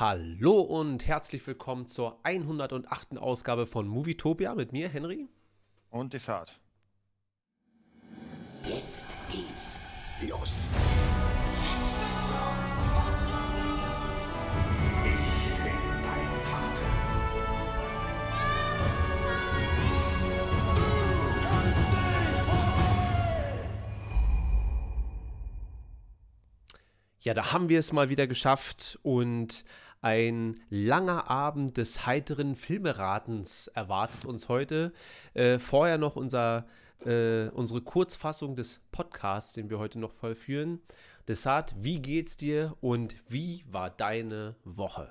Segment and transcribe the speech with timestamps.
[0.00, 3.18] Hallo und herzlich willkommen zur 108.
[3.18, 5.26] Ausgabe von Movietopia mit mir, Henry.
[5.90, 6.60] Und Desart.
[8.62, 9.80] Jetzt geht's
[10.20, 10.68] los.
[15.02, 16.88] Ich bin dein Vater.
[27.20, 29.64] Ja, da haben wir es mal wieder geschafft und
[30.00, 34.92] ein langer Abend des heiteren Filmeratens erwartet uns heute.
[35.34, 36.66] Äh, vorher noch unser,
[37.04, 40.80] äh, unsere Kurzfassung des Podcasts, den wir heute noch vollführen.
[41.26, 45.10] Desart, wie geht's dir und wie war deine Woche?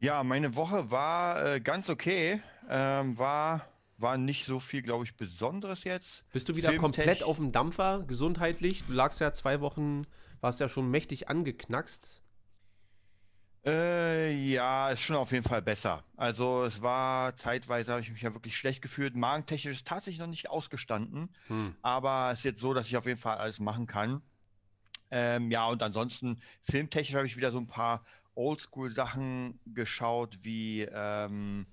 [0.00, 2.40] Ja, meine Woche war äh, ganz okay.
[2.70, 3.66] Ähm, war,
[3.98, 6.22] war nicht so viel, glaube ich, Besonderes jetzt.
[6.32, 8.84] Bist du wieder Filmtech- komplett auf dem Dampfer, gesundheitlich?
[8.86, 10.06] Du lagst ja zwei Wochen,
[10.40, 12.22] warst ja schon mächtig angeknackst.
[13.64, 16.04] Äh, ja, ist schon auf jeden Fall besser.
[16.16, 19.14] Also es war zeitweise, habe ich mich ja wirklich schlecht gefühlt.
[19.16, 21.34] Magentechnisch ist tatsächlich noch nicht ausgestanden.
[21.48, 21.74] Hm.
[21.82, 24.22] Aber es ist jetzt so, dass ich auf jeden Fall alles machen kann.
[25.10, 31.66] Ähm, ja, und ansonsten filmtechnisch habe ich wieder so ein paar Oldschool-Sachen geschaut, wie ähm,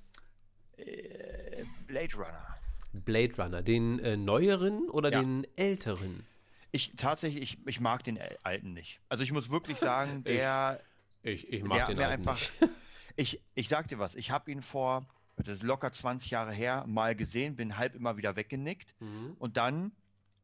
[0.77, 2.45] äh, Blade Runner.
[2.93, 5.19] Blade Runner, den äh, neueren oder Ja.
[5.19, 6.25] den älteren?
[6.71, 9.01] Ich tatsächlich, ich, ich mag den Al- alten nicht.
[9.09, 10.81] Also ich muss wirklich sagen, der,
[11.25, 12.39] Ich, ich mag der den alten einfach.
[12.61, 12.73] nicht.
[13.17, 15.05] Ich, ich sag dir was, ich habe ihn vor,
[15.37, 18.93] das ist locker 20 Jahre her, mal gesehen, bin halb immer wieder weggenickt.
[18.99, 19.37] Mhm.
[19.39, 19.93] Und dann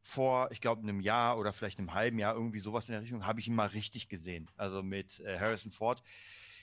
[0.02, 3.26] vor, ich glaube, einem Jahr oder vielleicht einem halben Jahr, irgendwie sowas in der Richtung,
[3.26, 4.50] habe ich ihn mal richtig gesehen.
[4.56, 6.02] Also mit äh, Harrison Ford.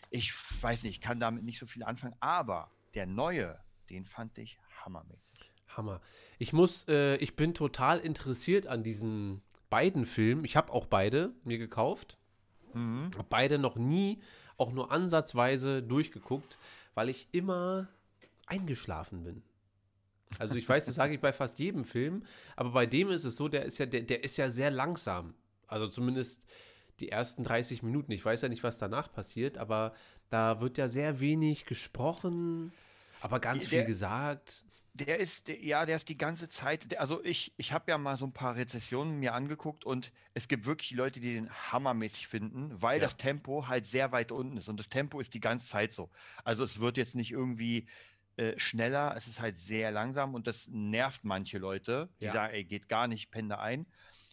[0.09, 3.59] Ich weiß nicht, ich kann damit nicht so viel anfangen, aber der neue,
[3.91, 5.51] den fand ich hammermäßig.
[5.77, 6.01] Hammer.
[6.39, 10.43] Ich muss, äh, ich bin total interessiert an diesen beiden Filmen.
[10.43, 12.17] Ich habe auch beide mir gekauft.
[12.75, 13.11] Mhm.
[13.17, 14.19] Hab beide noch nie,
[14.57, 16.57] auch nur ansatzweise durchgeguckt,
[16.93, 17.87] weil ich immer
[18.45, 19.43] eingeschlafen bin.
[20.37, 22.23] Also ich weiß, das sage ich bei fast jedem Film,
[22.55, 25.33] aber bei dem ist es so, der ist ja, der, der ist ja sehr langsam.
[25.67, 26.45] Also zumindest
[26.99, 28.11] die ersten 30 Minuten.
[28.11, 29.93] Ich weiß ja nicht, was danach passiert, aber
[30.29, 32.71] da wird ja sehr wenig gesprochen,
[33.21, 34.65] aber ganz viel Der- gesagt.
[34.99, 37.97] Der ist, der, ja, der ist die ganze Zeit, der, also ich, ich habe ja
[37.97, 42.27] mal so ein paar Rezessionen mir angeguckt und es gibt wirklich Leute, die den hammermäßig
[42.27, 43.05] finden, weil Ja.
[43.05, 46.09] das Tempo halt sehr weit unten ist und das Tempo ist die ganze Zeit so.
[46.43, 47.87] Also es wird jetzt nicht irgendwie
[48.35, 52.33] äh, schneller, es ist halt sehr langsam und das nervt manche Leute, die Ja.
[52.33, 53.87] sagen, ey, geht gar nicht, penne ein.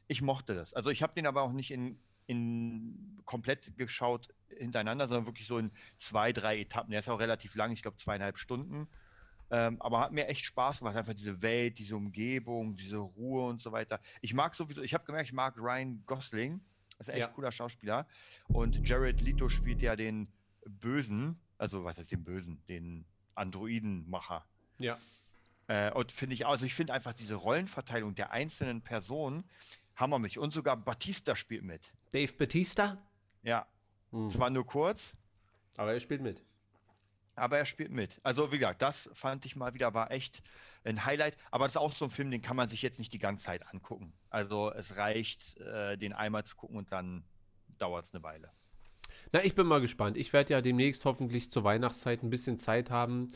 [0.09, 0.75] Ich mochte das.
[0.75, 5.59] Also ich habe den aber auch nicht in, in komplett geschaut hintereinander, sondern wirklich so
[5.59, 6.91] in zwei, drei Etappen.
[6.91, 8.89] Der ist auch relativ lang, ich glaube zweieinhalb Stunden.
[9.51, 13.63] Ähm, aber hat mir echt Spaß gemacht, einfach diese Welt, diese Umgebung, diese Ruhe und
[13.63, 14.01] so weiter.
[14.21, 16.61] Ich mag sowieso, ich habe gemerkt, ich mag Ryan Gosling.
[16.99, 17.33] Das ist ein echt Ja.
[17.35, 18.07] cooler Schauspieler.
[18.49, 20.29] Und Jared Leto spielt ja den
[20.67, 24.45] Bösen, also was heißt den Bösen, den Androidenmacher.
[24.79, 24.99] Ja.
[25.69, 29.45] Äh, und finde ich, also ich finde einfach diese Rollenverteilung der einzelnen Personen
[29.97, 30.39] hammermäßig.
[30.39, 31.93] Und sogar Batista spielt mit.
[32.13, 32.99] Dave Batista?
[33.43, 33.67] Ja,
[34.11, 34.31] Hm.
[34.31, 35.13] zwar nur kurz,
[35.77, 36.43] Aber er spielt mit.
[37.37, 38.21] Aber er spielt mit.
[38.23, 40.43] Also wie gesagt, das fand ich mal wieder, war echt
[40.85, 41.37] ein Highlight.
[41.51, 43.45] Aber das ist auch so ein Film, den kann man sich jetzt nicht die ganze
[43.45, 44.13] Zeit angucken.
[44.31, 47.25] Also es reicht, äh, den einmal zu gucken und dann
[47.79, 48.51] dauert es eine Weile.
[49.33, 50.17] Na, ich bin mal gespannt.
[50.17, 53.29] Ich werde ja demnächst hoffentlich zur Weihnachtszeit ein bisschen Zeit haben.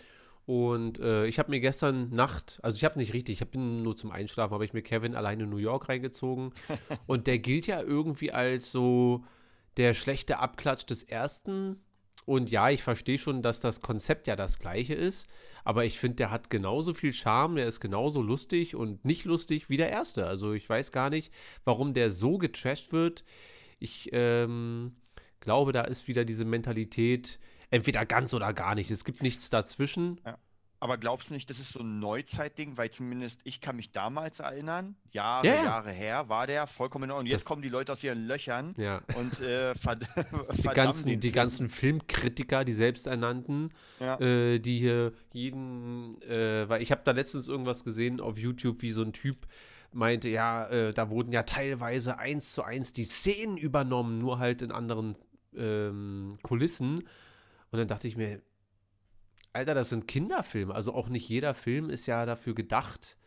[0.46, 3.96] Und äh, ich habe mir gestern Nacht, also ich habe nicht richtig, ich bin nur
[3.96, 6.52] zum Einschlafen, habe ich mir Kevin alleine in New York reingezogen.
[7.06, 9.24] und der gilt ja irgendwie als so
[9.76, 11.80] der schlechte Abklatsch des ersten.
[12.30, 15.26] Und ja, ich verstehe schon, dass das Konzept ja das gleiche ist.
[15.64, 19.68] Aber ich finde, der hat genauso viel Charme, der ist genauso lustig und nicht lustig
[19.68, 20.28] wie der erste.
[20.28, 23.24] Also ich weiß gar nicht, warum der so getrashed wird.
[23.80, 24.92] Ich ähm,
[25.40, 28.92] glaube, da ist wieder diese Mentalität, entweder ganz oder gar nicht.
[28.92, 30.20] Es gibt nichts dazwischen.
[30.82, 32.78] Aber glaubst du nicht, das ist so ein Neuzeitding?
[32.78, 35.64] Weil zumindest ich kann mich damals erinnern, Jahre, Ja, ja.
[35.64, 37.26] Jahre her, war der vollkommen in Ordnung.
[37.26, 39.02] Und jetzt Das- kommen die Leute aus ihren Löchern Ja.
[39.14, 40.06] und äh, verd
[40.56, 44.18] Die ganzen, die ganzen Filmkritiker, die selbsternannten, Ja.
[44.20, 48.92] äh, die hier jeden, äh, weil ich habe da letztens irgendwas gesehen auf YouTube, wie
[48.92, 49.46] so ein Typ
[49.92, 54.62] meinte, ja, äh, da wurden ja teilweise eins zu eins die Szenen übernommen, nur halt
[54.62, 55.16] in anderen
[55.54, 57.00] ähm, Kulissen.
[57.72, 58.40] Und dann dachte ich mir,
[59.52, 60.74] Alter, das sind Kinderfilme.
[60.74, 63.18] Also auch nicht jeder Film ist ja dafür gedacht,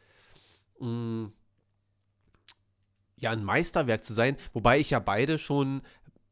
[0.80, 1.32] mh,
[3.18, 4.38] ja, ein Meisterwerk zu sein.
[4.54, 5.82] Wobei ich ja beide schon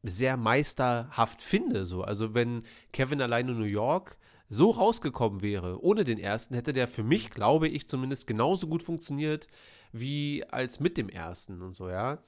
[0.02, 1.86] sehr meisterhaft finde.
[1.86, 2.02] So.
[2.02, 4.16] Also wenn Kevin allein in New York
[4.48, 8.82] so rausgekommen wäre, ohne den ersten, hätte der für mich, glaube ich, zumindest genauso gut
[8.82, 9.48] funktioniert
[9.92, 12.18] wie als mit dem ersten und so, ja.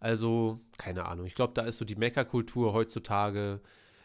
[0.00, 1.26] Also, keine Ahnung.
[1.26, 3.60] Ich glaube, da ist so die Meckerkultur heutzutage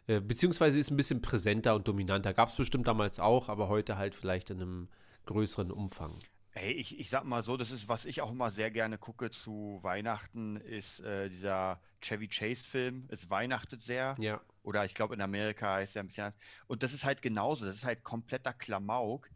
[0.07, 2.33] Äh, beziehungsweise ist ein bisschen präsenter und dominanter.
[2.33, 4.89] Gab es bestimmt damals auch, aber heute halt vielleicht in einem
[5.25, 6.17] größeren Umfang.
[6.53, 9.31] Hey, ich, ich sag mal so, das ist, was ich auch immer sehr gerne gucke
[9.31, 13.05] zu Weihnachten, ist äh, dieser Chevy Chase-Film.
[13.07, 14.15] Es weihnachtet sehr.
[14.19, 14.41] Ja.
[14.63, 16.39] Oder ich glaube, in Amerika heißt er ein bisschen anders.
[16.67, 17.65] Und das ist halt genauso.
[17.65, 19.29] Das ist halt kompletter Klamauk.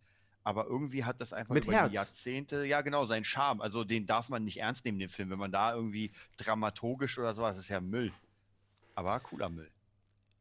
[0.43, 1.89] Aber irgendwie hat das einfach Mit über Herz.
[1.89, 3.61] die Jahrzehnte, ja genau, seinen Charme.
[3.61, 5.29] Also den darf man nicht ernst nehmen, den Film.
[5.29, 8.11] Wenn man da irgendwie dramaturgisch oder sowas, ist ja Müll.
[8.93, 9.71] Aber cooler Müll.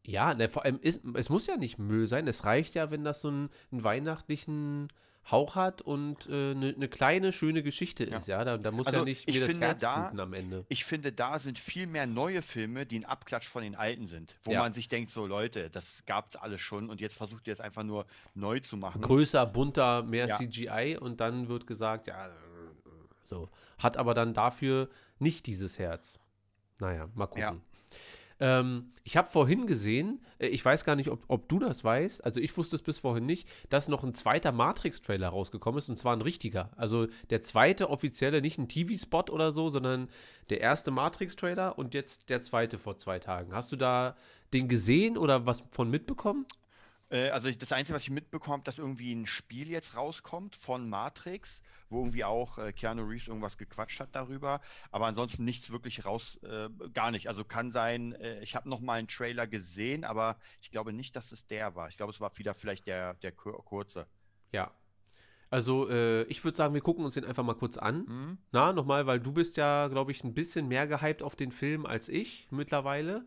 [0.06, 2.28] Ja, ne, vor allem, ist, es muss ja nicht Müll sein.
[2.28, 4.88] Es reicht ja, wenn das so einen, einen weihnachtlichen
[5.30, 8.18] Hauch hat und eine ne kleine, schöne Geschichte Ja.
[8.18, 8.28] ist.
[8.28, 10.66] Ja, da, da muss Also, ja nicht ich mir das finde, Herz da- am Ende.
[10.68, 14.36] Ich finde, da sind viel mehr neue Filme, die ein Abklatsch von den alten sind.
[14.42, 14.58] Wo Ja.
[14.60, 17.60] man sich denkt, so Leute, das gab es alles schon und jetzt versucht ihr es
[17.60, 18.04] einfach nur
[18.34, 19.00] neu zu machen.
[19.00, 20.36] Größer, bunter, mehr Ja.
[20.36, 22.28] CGI und dann wird gesagt, ja,
[23.22, 23.48] so.
[23.78, 26.18] Hat aber dann dafür nicht dieses Herz.
[26.80, 27.40] Naja, mal gucken.
[27.42, 27.56] Ja.
[28.40, 32.24] Ähm, ich habe vorhin gesehen, äh, ich weiß gar nicht, ob, ob du das weißt,
[32.24, 35.98] also ich wusste es bis vorhin nicht, dass noch ein zweiter Matrix-Trailer rausgekommen ist und
[35.98, 36.70] zwar ein richtiger.
[36.76, 40.08] Also der zweite offizielle, nicht ein TV-Spot oder so, sondern
[40.50, 43.54] der erste Matrix-Trailer und jetzt der zweite vor zwei Tagen.
[43.54, 44.16] Hast du da
[44.52, 46.46] den gesehen oder was von mitbekommen?
[47.14, 51.62] Äh, also das Einzige, was ich mitbekomme, dass irgendwie ein Spiel jetzt rauskommt von Matrix,
[51.88, 56.40] wo irgendwie auch äh, Keanu Reeves irgendwas gequatscht hat darüber, aber ansonsten nichts wirklich raus,
[56.42, 57.28] äh, gar nicht.
[57.28, 61.14] Also kann sein, äh, ich habe noch mal einen Trailer gesehen, aber ich glaube nicht,
[61.14, 61.88] dass es der war.
[61.88, 64.08] Ich glaube, es war wieder vielleicht der, der kur kurze.
[64.50, 64.72] Ja.
[65.50, 68.06] Also, äh, ich würde sagen, wir gucken uns den einfach mal kurz an.
[68.08, 68.38] Hm?
[68.50, 71.86] Na, nochmal, weil du bist ja, glaube ich, ein bisschen mehr gehypt auf den Film
[71.86, 73.24] als ich mittlerweile.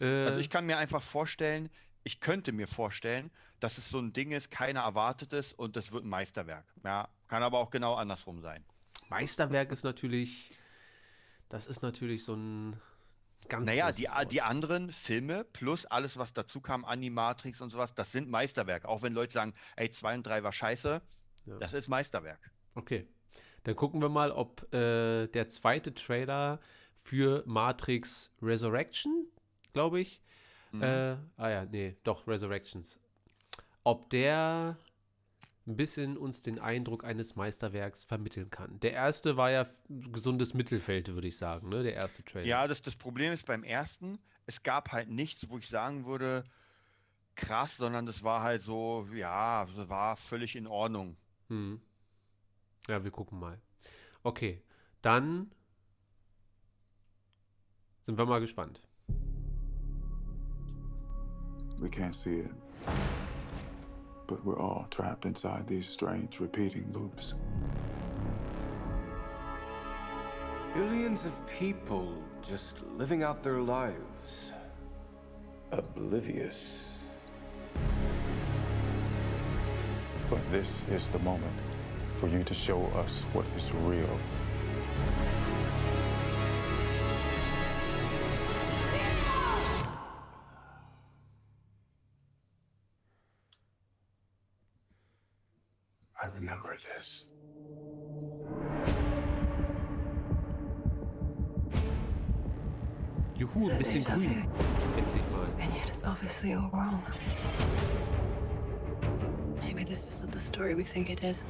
[0.00, 1.70] Äh, Also ich kann mir einfach vorstellen,
[2.04, 5.92] ich könnte mir vorstellen, dass es so ein Ding ist, keiner erwartet es und es
[5.92, 6.64] wird ein Meisterwerk.
[6.84, 8.64] Ja, kann aber auch genau andersrum sein.
[9.08, 10.52] Meisterwerk ist natürlich,
[11.48, 12.76] das ist natürlich so ein
[13.48, 14.32] ganz Naja, die, Wort.
[14.32, 18.88] die anderen Filme plus alles, was dazu kam, Animatrix und sowas, das sind Meisterwerke.
[18.88, 21.02] Auch wenn Leute sagen, ey, 2 und 3 war scheiße,
[21.46, 21.58] Ja.
[21.58, 22.50] das ist Meisterwerk.
[22.74, 23.06] Okay.
[23.64, 26.58] Dann gucken wir mal, ob äh, der zweite Trailer
[26.96, 29.26] für Matrix Resurrection,
[29.72, 30.20] glaube ich,
[30.72, 30.82] Mhm.
[30.82, 32.98] Äh, ah ja, nee, doch, Resurrections.
[33.84, 34.76] Ob der
[35.66, 38.80] ein bisschen uns den Eindruck eines Meisterwerks vermitteln kann.
[38.80, 41.82] Der erste war ja gesundes Mittelfeld, würde ich sagen, ne?
[41.84, 42.46] Der erste Trailer.
[42.46, 46.44] Ja, das, das Problem ist beim ersten, es gab halt nichts, wo ich sagen würde,
[47.36, 51.16] krass, sondern das war halt so, ja, war völlig in Ordnung.
[51.48, 51.80] Hm.
[52.88, 53.60] Ja, wir gucken mal.
[54.24, 54.62] Okay,
[55.00, 55.52] dann
[58.04, 58.82] sind wir mal gespannt.
[61.82, 62.50] We can't see it.
[64.28, 67.34] But we're all trapped inside these strange repeating loops.
[70.74, 74.52] Billions of people just living out their lives.
[75.72, 76.88] Oblivious.
[80.30, 81.52] But this is the moment
[82.20, 84.18] for you to show us what is real.
[96.82, 97.24] This.
[103.34, 104.46] Juhu, ein bisschen grün.
[104.96, 105.46] Endlich mal.
[105.60, 107.02] And yet it's obviously all wrong.
[109.62, 111.44] Maybe this isn't the story we think it is.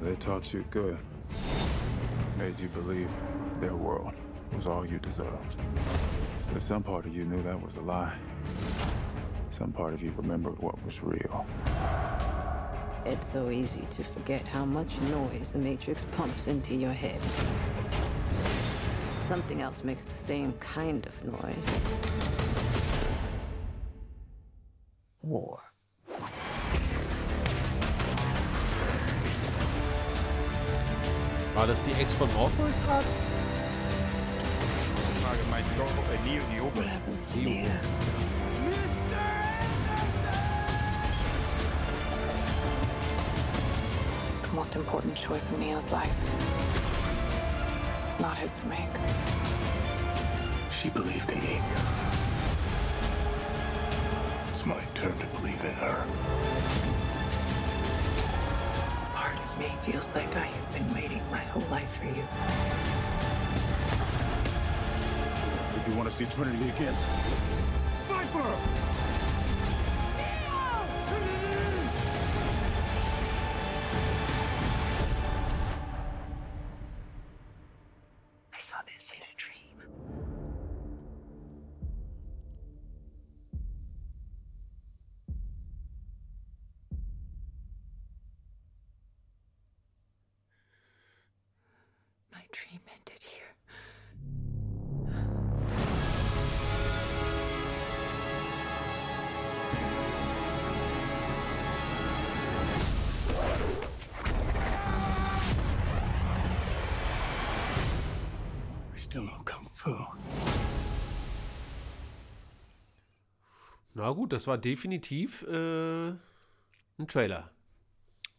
[0.00, 0.98] They taught you good.
[2.38, 3.08] Made you believe
[3.60, 4.12] their world
[4.56, 5.56] was all you deserved.
[6.52, 8.14] But some part of you knew that was a lie.
[9.50, 11.46] Some part of you remembered what was real.
[13.06, 17.18] It's so easy to forget how much noise the Matrix pumps into your head.
[19.26, 21.80] Something else makes the same kind of noise.
[25.22, 25.60] War.
[31.54, 33.06] War das die Ex von Morpheus gerade?
[35.22, 37.66] Frage, meinst du, äh, Neo, Neo, What happens to Neo.
[44.70, 46.14] Most important choice in Neo's life.
[48.08, 48.78] It's not his to make.
[50.80, 51.60] She believed in me.
[54.52, 56.06] It's my turn to believe in her.
[59.12, 62.22] Part of me feels like I have been waiting my whole life for you.
[65.80, 66.94] If you want to see Trinity again,
[68.08, 68.89] I saw this
[114.14, 117.50] Gut, das war definitiv äh, ein Trailer.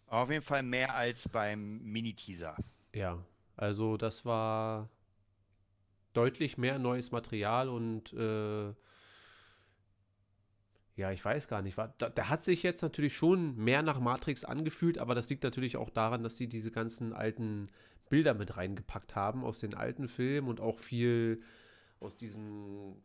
[0.07, 2.57] Auf jeden Fall mehr als beim Mini-Teaser.
[2.93, 3.17] Ja,
[3.55, 4.89] also das war
[6.13, 8.73] deutlich mehr neues Material und äh,
[10.97, 11.77] ja, ich weiß gar nicht.
[11.77, 15.43] War, da, der hat sich jetzt natürlich schon mehr nach Matrix angefühlt, aber das liegt
[15.43, 17.67] natürlich auch daran, dass die diese ganzen alten
[18.09, 21.41] Bilder mit reingepackt haben aus den alten Filmen und auch viel
[22.01, 23.01] aus diesem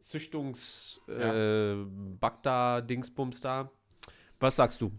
[0.00, 1.72] Züchtungs Ja.
[1.72, 1.84] äh,
[2.20, 3.70] Bagda-Dingsbums da.
[4.38, 4.92] Was sagst du?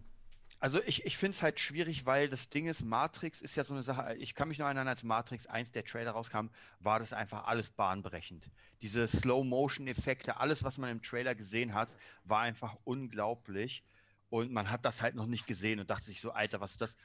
[0.60, 3.74] Also ich, ich finde es halt schwierig, weil das Ding ist, Matrix ist ja so
[3.74, 7.14] eine Sache, ich kann mich noch erinnern, als Matrix 1 der Trailer rauskam, war das
[7.14, 8.48] einfach alles bahnbrechend.
[8.84, 11.96] Diese Slow-Motion-Effekte, alles, was man im Trailer gesehen hat,
[12.26, 13.84] war einfach unglaublich.
[14.30, 16.82] Und man hat das halt noch nicht gesehen und dachte sich so, Alter, was ist
[16.82, 16.96] das?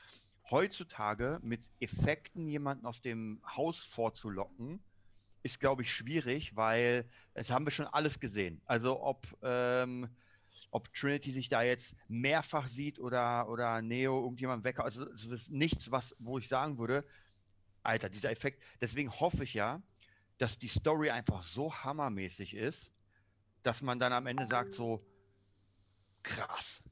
[0.51, 4.81] Heutzutage mit Effekten jemanden aus dem Haus vorzulocken,
[5.47, 8.61] ist, glaube ich, schwierig, weil es haben wir schon alles gesehen.
[8.67, 10.09] Also ob, ähm,
[10.71, 14.79] ob Trinity sich da jetzt mehrfach sieht oder, oder Neo irgendjemand weg.
[14.79, 17.05] Also es ist nichts, was, wo ich sagen würde,
[17.83, 18.63] Alter, dieser Effekt.
[18.81, 19.81] Deswegen hoffe ich ja,
[20.39, 22.93] dass die Story einfach so hammermäßig ist,
[23.63, 25.05] dass man dann am Ende sagt so,
[26.23, 26.83] krass.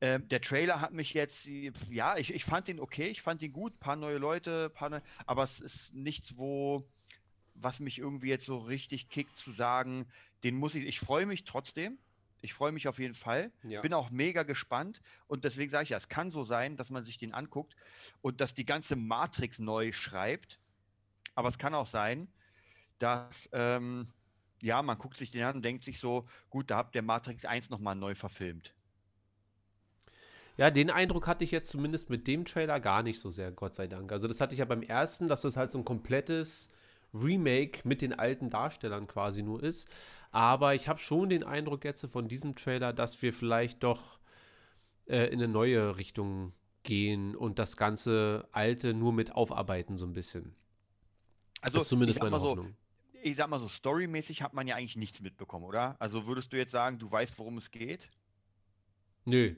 [0.00, 1.46] Ähm, der Trailer hat mich jetzt,
[1.88, 5.02] ja, ich, ich fand ihn okay, ich fand ihn gut, paar neue Leute, paar neue,
[5.26, 6.84] aber es ist nichts, wo,
[7.62, 10.06] was mich irgendwie jetzt so richtig kickt, zu sagen,
[10.44, 11.98] den muss ich, ich freue mich trotzdem,
[12.40, 13.80] ich freue mich auf jeden Fall, Ja.
[13.80, 17.04] bin auch mega gespannt und deswegen sage ich ja, es kann so sein, dass man
[17.04, 17.76] sich den anguckt
[18.20, 20.58] und dass die ganze Matrix neu schreibt,
[21.34, 22.28] aber es kann auch sein,
[22.98, 24.06] dass, ähm,
[24.60, 27.44] ja, man guckt sich den an und denkt sich so, gut, da habt ihr Matrix
[27.44, 28.74] 1 nochmal neu verfilmt.
[30.56, 33.74] Ja, den Eindruck hatte ich jetzt zumindest mit dem Trailer gar nicht so sehr, Gott
[33.74, 34.12] sei Dank.
[34.12, 36.70] Also das hatte ich ja beim ersten, dass das halt so ein komplettes
[37.14, 39.88] Remake mit den alten Darstellern quasi nur ist.
[40.30, 44.18] Aber ich habe schon den Eindruck jetzt von diesem Trailer, dass wir vielleicht doch
[45.06, 46.52] äh, in eine neue Richtung
[46.82, 50.54] gehen und das ganze Alte nur mit aufarbeiten so ein bisschen.
[51.60, 52.74] Also, das ist zumindest meine mal so, Hoffnung.
[53.22, 55.96] ich sag mal so, storymäßig hat man ja eigentlich nichts mitbekommen, oder?
[56.00, 58.10] Also würdest du jetzt sagen, du weißt, worum es geht?
[59.26, 59.54] Nö,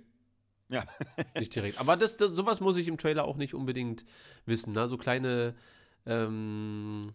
[0.69, 0.85] Ja.
[1.39, 1.79] nicht direkt.
[1.79, 4.05] Aber das, das, sowas muss ich im Trailer auch nicht unbedingt
[4.45, 4.75] wissen.
[4.75, 4.87] Ne?
[4.89, 5.55] So kleine
[6.05, 7.15] ähm,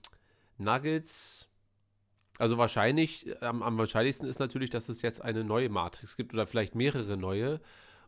[0.59, 1.47] Nuggets.
[2.37, 6.47] Also wahrscheinlich, am, am wahrscheinlichsten ist natürlich, dass es jetzt eine neue Matrix gibt oder
[6.47, 7.59] vielleicht mehrere neue.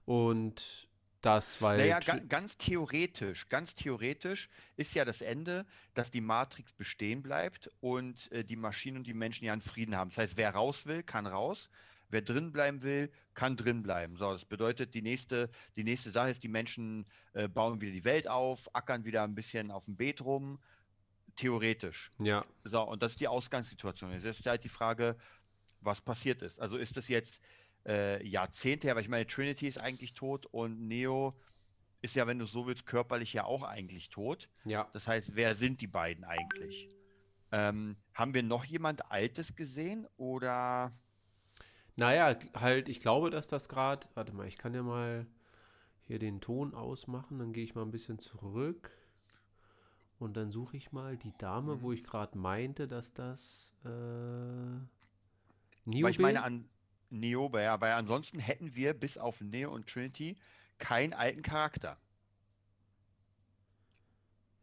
[0.06, 0.88] Und
[1.22, 1.78] das, weil.
[1.78, 7.70] Naja, ga, ganz theoretisch, ganz theoretisch ist ja das Ende, dass die Matrix bestehen bleibt
[7.80, 10.10] und äh, die Maschinen und die Menschen ja einen Frieden haben.
[10.10, 11.70] Das heißt, wer raus will, kann raus.
[12.10, 14.18] Wer drin bleiben will, kann drin bleiben.
[14.18, 18.04] So, das bedeutet, die nächste, die nächste Sache ist, die Menschen äh, bauen wieder die
[18.04, 20.60] Welt auf, ackern wieder ein bisschen auf dem Beet rum.
[21.36, 22.12] Theoretisch.
[22.20, 24.12] ja, So, und das ist die Ausgangssituation.
[24.12, 25.16] Jetzt ist halt die Frage,
[25.82, 26.60] was passiert ist.
[26.60, 27.42] Also ist das jetzt
[27.86, 31.36] äh, Jahrzehnte her, aber ich meine, Trinity ist eigentlich tot und Neo
[32.02, 34.50] ist ja, wenn du so willst, körperlich ja auch eigentlich tot.
[34.66, 34.90] ja.
[34.94, 36.90] Das heißt, wer sind die beiden eigentlich?
[37.52, 40.92] Ähm, haben wir noch jemand Altes gesehen oder
[41.96, 44.08] Naja, halt, ich glaube, dass das gerade.
[44.14, 45.28] Warte mal, ich kann ja mal
[46.02, 47.40] hier den Ton ausmachen.
[47.40, 48.92] Dann gehe ich mal ein bisschen zurück.
[50.22, 53.74] Und dann suche ich mal die Dame, wo ich gerade meinte, dass das.
[53.84, 53.90] Äh,
[55.84, 56.04] Niobe?
[56.04, 56.70] weil ich meine an
[57.10, 60.38] Neo, ja, weil ansonsten hätten wir bis auf Neo und Trinity
[60.78, 61.98] keinen alten Charakter.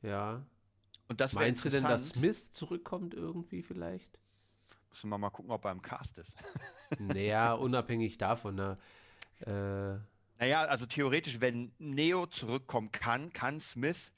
[0.03, 0.47] Ja.
[1.09, 2.11] Und das Meinst du denn, dass.
[2.11, 4.17] Smith zurückkommt irgendwie vielleicht?
[4.91, 6.37] Müssen wir mal gucken, ob er im Cast ist.
[7.01, 8.79] naja, unabhängig davon, ne?
[9.41, 9.99] Äh,
[10.39, 14.13] Naja, also theoretisch, wenn Neo zurückkommen kann, kann Smith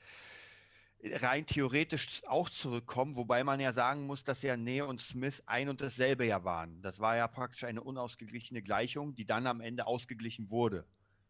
[1.02, 5.68] rein theoretisch auch zurückkommen, wobei man ja sagen muss, dass ja Neo und Smith ein
[5.68, 6.82] und dasselbe ja waren.
[6.82, 10.84] Das war ja praktisch eine unausgeglichene Gleichung, die dann am Ende ausgeglichen wurde.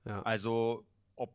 [0.05, 0.23] ja.
[0.23, 0.87] Also,
[1.17, 1.35] ob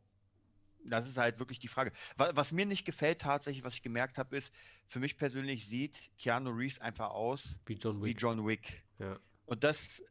[0.84, 1.92] das ist halt wirklich die Frage.
[2.18, 4.51] Was, was mir nicht gefällt tatsächlich, was ich gemerkt habe, ist,
[4.86, 8.22] für mich persönlich sieht Keanu Reeves einfach aus Wie John wie Wick.
[8.22, 8.84] John Wick.
[9.00, 9.18] Ja.
[9.46, 10.04] Und das,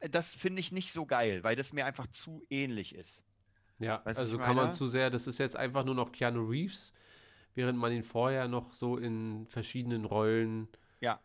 [0.00, 3.24] das finde ich nicht so geil, weil das mir einfach zu ähnlich ist.
[3.82, 6.92] Ja, Weißt also kann man zu sehr, das ist jetzt einfach nur noch Keanu Reeves,
[7.54, 10.68] während man ihn vorher noch so in verschiedenen Rollen
[11.00, 11.20] Ja.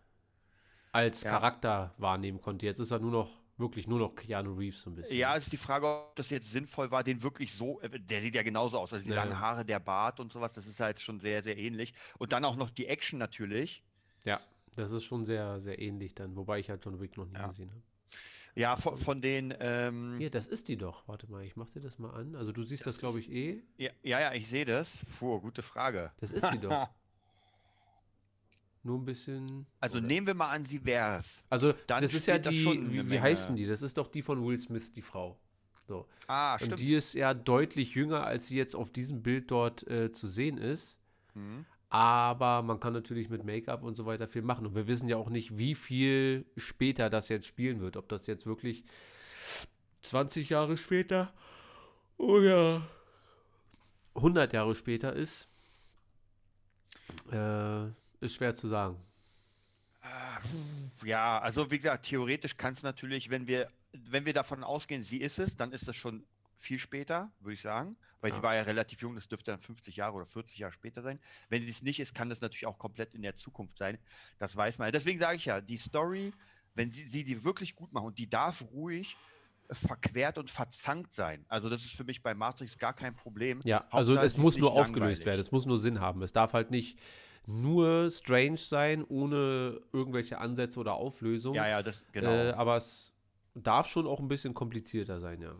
[0.91, 1.29] als Ja.
[1.31, 2.65] Charakter wahrnehmen konnte.
[2.65, 5.17] Jetzt ist er nur noch, wirklich nur noch Keanu Reeves so ein bisschen.
[5.17, 8.35] Ja, ist die Frage, ob das jetzt sinnvoll war, den wirklich so, äh, der sieht
[8.35, 9.39] ja genauso aus, also die Ja, langen.
[9.39, 11.93] Haare, der Bart und sowas, das ist halt schon sehr, sehr ähnlich.
[12.17, 13.83] Und dann auch noch die Action natürlich.
[14.25, 14.39] Ja,
[14.75, 17.47] das ist schon sehr, sehr ähnlich dann, wobei ich halt John Wick noch nie Ja.
[17.47, 17.81] gesehen habe.
[18.57, 21.07] Ja, von, von den, ähm, Hier, das ist die doch.
[21.07, 22.35] Warte mal, ich mach dir das mal an.
[22.35, 23.61] Also du siehst das, glaube ich, eh.
[23.77, 24.99] ja, ja, ja, ich sehe das.
[25.19, 26.11] Puh, gute Frage.
[26.19, 26.89] Das ist sie doch.
[28.83, 29.67] nur ein bisschen.
[29.79, 31.43] Also oder- nehmen wir mal an, sie wäre es.
[31.49, 33.67] Also, dann das ist ja das die, wie, wie denn die?
[33.67, 35.37] Das ist doch die von Will Smith, die Frau.
[35.87, 36.07] So.
[36.27, 36.79] Ah, Und stimmt.
[36.79, 40.57] die ist ja deutlich jünger, als sie jetzt auf diesem Bild dort äh, zu sehen
[40.57, 40.97] ist.
[41.35, 41.65] Mhm.
[41.89, 44.65] Aber man kann natürlich mit Make-up und so weiter viel machen.
[44.65, 47.95] Und wir wissen ja auch nicht, wie viel später das jetzt spielen wird.
[47.95, 48.83] Ob das jetzt wirklich
[50.01, 51.33] 20 Jahre später
[52.17, 52.81] oder
[54.15, 55.47] 100 Jahre später ist.
[57.31, 57.87] Äh,
[58.19, 58.97] ist schwer zu sagen.
[61.03, 65.17] Ja, also wie gesagt, theoretisch kann es natürlich, wenn wir, wenn wir davon ausgehen, sie
[65.17, 66.23] ist es, dann ist das schon
[66.57, 67.97] viel später, würde ich sagen.
[68.19, 68.43] Weil sie Ja.
[68.43, 71.19] war ja relativ jung, das dürfte dann 50 Jahre oder 40 Jahre später sein.
[71.49, 73.97] Wenn sie es nicht ist, kann das natürlich auch komplett in der Zukunft sein.
[74.39, 74.91] Das weiß man.
[74.91, 76.33] Deswegen sage ich ja, die Story,
[76.73, 79.15] wenn sie, sie die wirklich gut machen und die darf ruhig
[79.71, 81.45] verquert und verzankt sein.
[81.49, 83.59] Also das ist für mich bei Matrix gar kein Problem.
[83.65, 85.25] Ja, also Hauptsache, es sie muss nur aufgelöst langweilig.
[85.25, 85.41] werden.
[85.41, 86.21] Es muss nur Sinn haben.
[86.21, 86.99] Es darf halt nicht
[87.45, 91.55] nur strange sein, ohne irgendwelche Ansätze oder Auflösungen.
[91.55, 92.31] Ja, ja, das genau.
[92.31, 93.13] Äh, aber es
[93.55, 95.55] darf schon auch ein bisschen komplizierter sein, ja.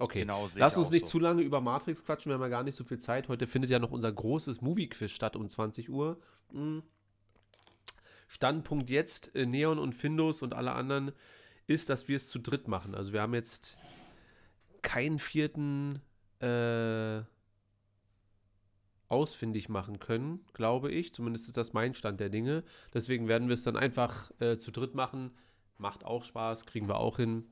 [0.00, 1.12] Okay, Genau, lass uns nicht so.
[1.12, 3.28] zu lange über Matrix quatschen, wir haben ja gar nicht so viel Zeit.
[3.28, 6.18] Heute findet ja noch unser großes Movie-Quiz statt um 20 Uhr.
[6.52, 6.82] Mhm.
[8.26, 11.12] Standpunkt jetzt, äh, Neon und Findus und alle anderen,
[11.66, 12.94] ist, dass wir es zu dritt machen.
[12.94, 13.78] Also wir haben jetzt
[14.82, 16.00] keinen vierten
[16.40, 17.22] äh,
[19.08, 21.12] ausfindig machen können, glaube ich.
[21.12, 22.64] Zumindest ist das mein Stand der Dinge.
[22.94, 25.32] Deswegen werden wir es dann einfach äh, zu dritt machen.
[25.76, 27.46] Macht auch Spaß, kriegen wir auch hin.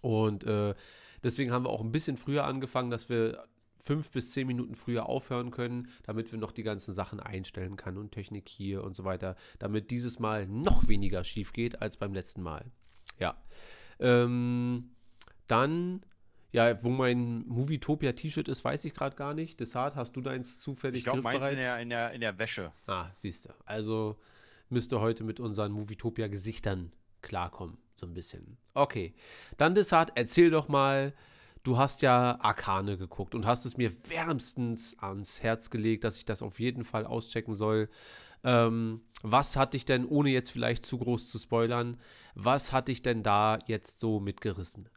[0.00, 0.74] Und äh,
[1.22, 3.44] deswegen haben wir auch ein bisschen früher angefangen, dass wir
[3.88, 7.96] fünf bis zehn Minuten früher aufhören können, damit wir noch die ganzen Sachen einstellen können
[7.96, 12.12] und Technik hier und so weiter, damit dieses Mal noch weniger schief geht als beim
[12.12, 12.66] letzten Mal.
[13.18, 13.36] Ja.
[13.98, 14.90] Ähm,
[15.46, 16.02] dann,
[16.52, 19.58] ja, wo mein Movietopia T-Shirt ist, weiß ich gerade gar nicht.
[19.58, 22.72] Desart, hast du deins zufällig ich glaube, meins in der, in, der, in der Wäsche.
[22.86, 23.50] Ah, siehst du.
[23.64, 24.18] Also
[24.68, 27.78] müsst ihr heute mit unseren Movietopia-Gesichtern klarkommen.
[27.98, 28.56] So ein bisschen.
[28.74, 29.12] Okay.
[29.56, 31.12] Dann, Desart, erzähl doch mal.
[31.64, 36.24] Du hast ja Arkane geguckt und hast es mir wärmstens ans Herz gelegt, dass ich
[36.24, 37.90] das auf jeden Fall auschecken soll.
[38.44, 41.96] Ähm, was hat dich denn, ohne jetzt vielleicht zu groß zu spoilern,
[42.34, 44.88] was hat dich denn da jetzt so mitgerissen?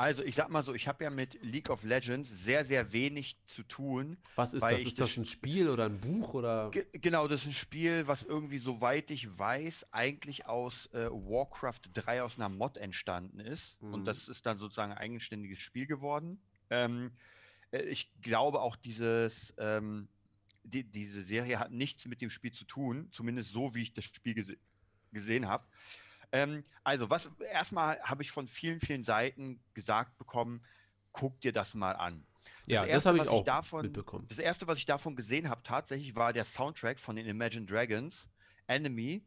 [0.00, 3.36] Also ich sag mal so, ich habe ja mit League of Legends sehr, sehr wenig
[3.44, 4.16] zu tun.
[4.34, 4.80] Was ist das?
[4.80, 6.70] Ist das ein Spiel oder ein Buch oder?
[6.70, 11.82] Ge genau, das ist ein Spiel, was irgendwie, soweit ich weiß, eigentlich aus äh, Warcraft
[11.92, 13.82] 3 aus einer Mod entstanden ist.
[13.82, 13.92] Mhm.
[13.92, 16.40] Und das ist dann sozusagen ein eigenständiges Spiel geworden.
[16.70, 17.10] Ähm,
[17.70, 20.08] äh, ich glaube auch, dieses, ähm,
[20.62, 24.06] die, diese Serie hat nichts mit dem Spiel zu tun, zumindest so, wie ich das
[24.06, 24.56] Spiel gese
[25.12, 25.66] gesehen habe.
[26.32, 30.62] Ähm, also, was erstmal habe ich von vielen, vielen Seiten gesagt bekommen,
[31.12, 32.24] guck dir das mal an.
[32.66, 34.26] ja, das Erste, habe ich was auch davon, mitbekommen.
[34.28, 38.28] Das erste, was ich davon gesehen habe, tatsächlich war der Soundtrack von den Imagine Dragons,
[38.66, 39.22] Enemy.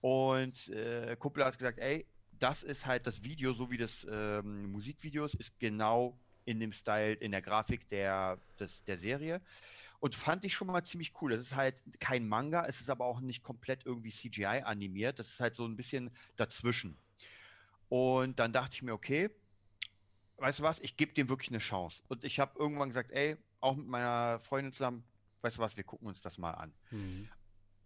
[0.00, 2.06] Und äh, Kuppel hat gesagt, ey,
[2.38, 6.72] das ist halt das Video, so wie das ähm, Musikvideo ist, ist genau in dem
[6.72, 9.40] Style, in der Grafik der, des, der Serie.
[10.00, 11.32] Und fand ich schon mal ziemlich cool.
[11.32, 15.18] Es ist halt kein Manga, es ist aber auch nicht komplett irgendwie CGI animiert.
[15.18, 16.96] Das ist halt so ein bisschen dazwischen.
[17.88, 19.30] Und dann dachte ich mir, okay,
[20.36, 22.02] weißt du was, ich gebe dem wirklich eine Chance.
[22.08, 25.04] Und ich habe irgendwann gesagt, ey, auch mit meiner Freundin zusammen,
[25.42, 26.72] weißt du was, wir gucken uns das mal an.
[26.90, 27.28] Mhm.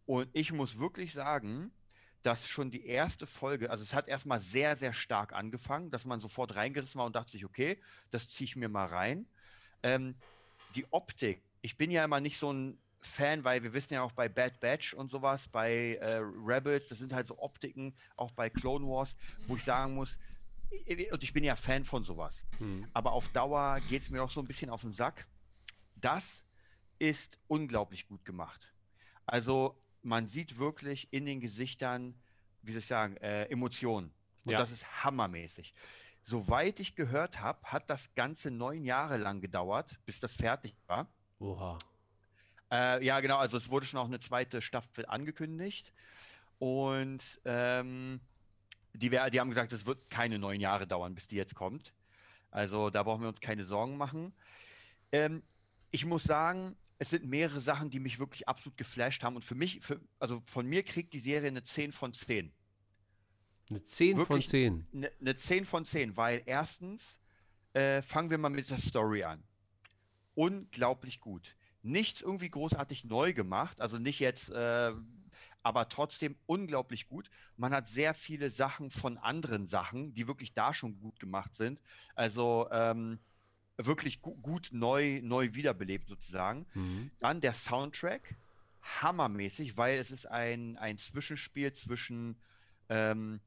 [0.05, 1.73] Und ich muss wirklich sagen,
[2.23, 6.21] dass schon die erste Folge, also es hat erstmal sehr, sehr stark angefangen, dass man
[6.21, 9.27] sofort reingerissen war und dachte sich, okay, das ziehe ich mir mal rein.
[9.83, 10.15] Ähm,
[10.75, 14.13] die Optik, ich bin ja immer nicht so ein Fan, weil wir wissen ja auch
[14.13, 18.49] bei Bad Batch und sowas, bei äh, Rebels, das sind halt so Optiken, auch bei
[18.49, 20.19] Clone Wars, wo ich sagen muss,
[21.11, 22.47] und ich bin ja Fan von sowas.
[22.61, 22.89] Mhm.
[22.93, 25.27] Aber auf Dauer geht es mir auch so ein bisschen auf den Sack.
[25.97, 26.45] Das
[26.99, 28.73] ist unglaublich gut gemacht.
[29.27, 32.15] Also man sieht wirklich in den Gesichtern,
[32.63, 34.15] wie soll ich sagen, äh, Emotionen.
[34.45, 34.59] Und Ja.
[34.59, 35.75] das ist hammermäßig.
[36.23, 41.13] Soweit ich gehört habe, hat das Ganze neun Jahre lang gedauert, bis das fertig war.
[41.43, 41.77] Oha.
[42.71, 45.93] Äh, ja, genau, also es wurde schon auch eine zweite Staffel angekündigt.
[46.59, 48.21] Und ähm,
[48.95, 51.93] die, wär- die haben gesagt, es wird keine neun Jahre dauern, bis die jetzt kommt.
[52.53, 54.33] Also da brauchen wir uns keine Sorgen machen.
[55.11, 55.43] Ähm,
[55.91, 59.35] ich muss sagen, es sind mehrere Sachen, die mich wirklich absolut geflasht haben.
[59.35, 62.53] Und für mich, für, also von mir kriegt die Serie eine 10 von 10.
[63.71, 64.49] Eine 10 von Wirklich?
[64.49, 64.87] 10.
[64.95, 67.19] Eine eine 10 von 10, weil erstens
[67.73, 69.43] äh, fangen wir mal mit der Story an.
[70.35, 71.57] Unglaublich gut.
[71.83, 74.93] Nichts irgendwie großartig neu gemacht, also nicht jetzt, äh,
[75.63, 77.29] aber trotzdem unglaublich gut.
[77.57, 81.83] Man hat sehr viele Sachen von anderen Sachen, die wirklich da schon gut gemacht sind.
[82.15, 83.19] Also ähm,
[83.77, 86.67] wirklich gu gut neu, neu wiederbelebt sozusagen.
[86.75, 87.11] Mhm.
[87.21, 88.37] Dann der Soundtrack.
[88.83, 92.37] hammermäßig, weil es ist ein, ein Zwischenspiel zwischen,
[92.89, 93.41] ähm,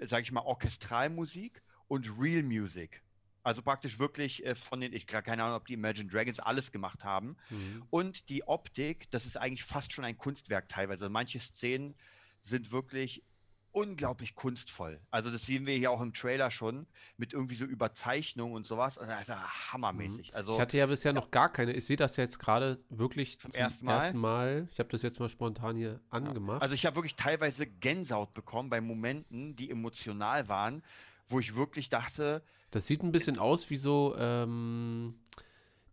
[0.00, 3.02] sag ich mal, Orchestralmusik und Real Music.
[3.46, 7.04] Also praktisch wirklich äh, von den, ich keine Ahnung, ob die Imagine Dragons alles gemacht
[7.04, 7.36] haben.
[7.48, 7.84] Mhm.
[7.90, 11.08] Und die Optik, das ist eigentlich fast schon ein Kunstwerk teilweise.
[11.08, 11.94] Manche Szenen
[12.40, 13.22] sind wirklich
[13.70, 15.00] unglaublich kunstvoll.
[15.12, 18.98] Also das sehen wir hier auch im Trailer schon mit irgendwie so Überzeichnungen und sowas.
[18.98, 20.34] Und das ist ja hammermäßig.
[20.34, 21.72] Also ich hatte ja bisher noch gar keine.
[21.74, 24.12] Ich sehe das jetzt gerade wirklich Zum ersten Mal?
[24.14, 24.68] Mal.
[24.72, 26.62] Ich habe das jetzt mal spontan hier angemacht.
[26.62, 30.82] Also ich habe wirklich teilweise Gänsehaut bekommen bei Momenten, die emotional waren,
[31.28, 32.42] wo ich wirklich dachte,
[32.76, 35.14] das sieht ein bisschen aus wie so ähm,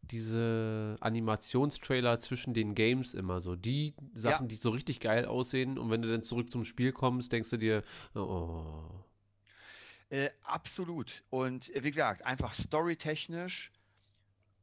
[0.02, 3.56] diese Animationstrailer zwischen den Games immer so.
[3.56, 4.48] Die Sachen, Ja.
[4.50, 7.58] die so richtig geil aussehen und wenn du dann zurück zum Spiel kommst, denkst du
[7.58, 7.84] dir,
[8.16, 8.84] oh.
[10.10, 11.24] Äh, absolut.
[11.30, 13.72] Und äh, wie gesagt, einfach storytechnisch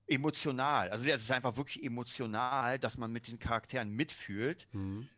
[0.07, 0.91] emotional.
[0.91, 4.69] Also es ist einfach wirklich emotional, dass man mit den Charakteren mitfühlt.
[4.73, 5.09] Hm.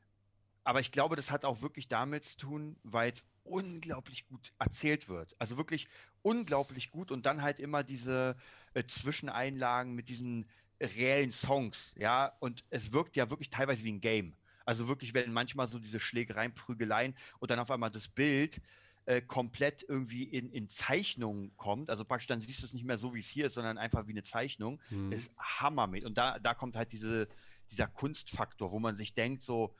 [0.65, 5.09] Aber ich glaube, das hat auch wirklich damit zu tun, weil es unglaublich gut erzählt
[5.09, 5.35] wird.
[5.39, 5.89] Also wirklich
[6.23, 8.37] unglaublich gut und dann halt immer diese
[8.75, 10.47] äh, Zwischeneinlagen mit diesen
[10.81, 12.33] reellen Songs, ja.
[12.41, 14.35] Und es wirkt ja wirklich teilweise wie ein Game.
[14.65, 18.61] Also wirklich, wenn manchmal so diese Schlägereien, Prügeleien und dann auf einmal das Bild
[19.07, 21.91] äh, komplett irgendwie in, in Zeichnung kommt.
[21.91, 24.07] Also praktisch dann siehst du es nicht mehr so, wie es hier ist, sondern einfach
[24.07, 24.81] wie eine Zeichnung.
[24.91, 25.11] Hm.
[25.11, 26.05] ist Hammer mit.
[26.05, 27.29] Und da, da kommt halt diese,
[27.71, 29.75] dieser Kunstfaktor, wo man sich denkt, so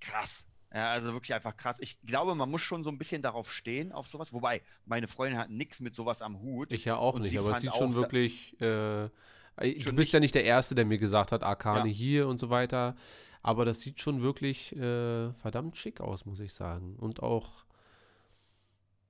[0.00, 0.47] krass.
[0.72, 1.78] Ja, also wirklich einfach krass.
[1.80, 4.32] Ich glaube, man muss schon so ein bisschen darauf stehen, auf sowas.
[4.34, 6.70] Wobei, meine Freundin hat nichts mit sowas am Hut.
[6.72, 8.54] Ich ja auch nicht, aber es sieht schon wirklich.
[8.60, 9.08] Äh, äh,
[9.56, 11.94] du Schon bist nicht- ja nicht der Erste, der mir gesagt hat, Arkane Ja.
[11.94, 12.96] hier und so weiter.
[13.42, 16.96] Aber das sieht schon wirklich äh, verdammt schick aus, muss ich sagen.
[16.96, 17.64] Und auch,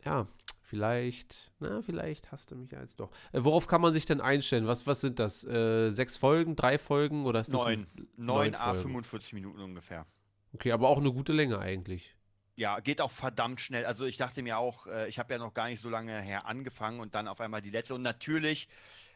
[0.05, 0.27] ja,
[0.63, 3.11] vielleicht, na, vielleicht hast du mich ja jetzt doch.
[3.33, 4.67] Äh, worauf kann man sich denn einstellen?
[4.67, 5.45] Was, was sind das?
[5.45, 7.81] Äh, sechs Folgen, drei Folgen oder ist das Neun.
[7.97, 8.83] ein- Neun neun A Folgen.
[8.83, 10.07] 45 Minuten ungefähr.
[10.55, 12.15] Okay, aber auch eine gute Länge eigentlich.
[12.57, 13.87] Ja, geht auch verdammt schnell.
[13.87, 16.47] Also ich dachte mir auch, äh, ich habe ja noch gar nicht so lange her
[16.47, 17.95] angefangen und dann auf einmal die letzte.
[17.95, 18.69] Und natürlich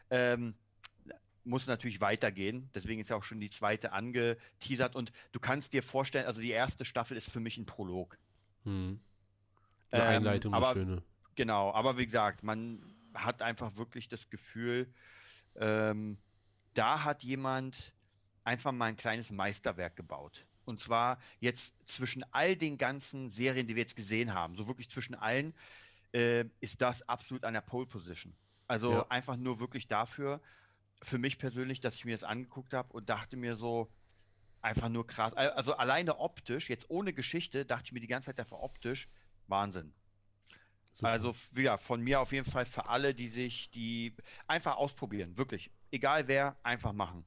[0.09, 0.55] ähm,
[1.43, 2.69] muss natürlich weitergehen.
[2.73, 4.95] Deswegen ist ja auch schon die zweite angeteasert.
[4.95, 8.17] Und du kannst dir vorstellen, also die erste Staffel ist für mich ein Prolog.
[8.63, 9.01] Hm.
[9.91, 11.03] Eine Ähm, Einleitung, aber- schöne.
[11.35, 14.87] Genau, aber wie gesagt, man hat einfach wirklich das Gefühl,
[15.55, 16.19] ähm,
[16.75, 17.91] da hat jemand
[18.43, 20.45] einfach mal ein kleines Meisterwerk gebaut.
[20.65, 24.89] Und zwar jetzt zwischen all den ganzen Serien, die wir jetzt gesehen haben, so wirklich
[24.89, 25.53] zwischen allen,
[26.13, 28.37] äh, ist das absolut an der Pole Position.
[28.67, 29.07] Also Ja.
[29.09, 30.41] einfach nur wirklich dafür,
[31.03, 33.93] für mich persönlich, dass ich mir das angeguckt habe und dachte mir so,
[34.61, 35.33] einfach nur krass.
[35.33, 39.09] Al- Also alleine optisch, jetzt ohne Geschichte, dachte ich mir die ganze Zeit dafür optisch,
[39.47, 39.93] Wahnsinn.
[40.93, 41.09] Super.
[41.09, 44.15] Also ja, von mir auf jeden Fall für alle, die sich die
[44.47, 45.71] einfach ausprobieren, wirklich.
[45.91, 47.25] Egal wer, einfach machen.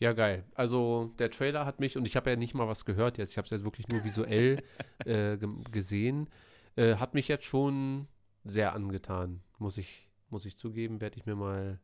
[0.00, 0.44] Ja, geil.
[0.54, 3.38] Also der Trailer hat mich, und ich habe ja nicht mal was gehört jetzt, ich
[3.38, 4.62] habe es jetzt wirklich nur visuell
[5.06, 5.38] äh,
[5.70, 6.28] gesehen,
[6.76, 8.08] äh, hat mich jetzt schon
[8.44, 11.78] sehr angetan, muss ich, muss ich zugeben, werde ich mir mal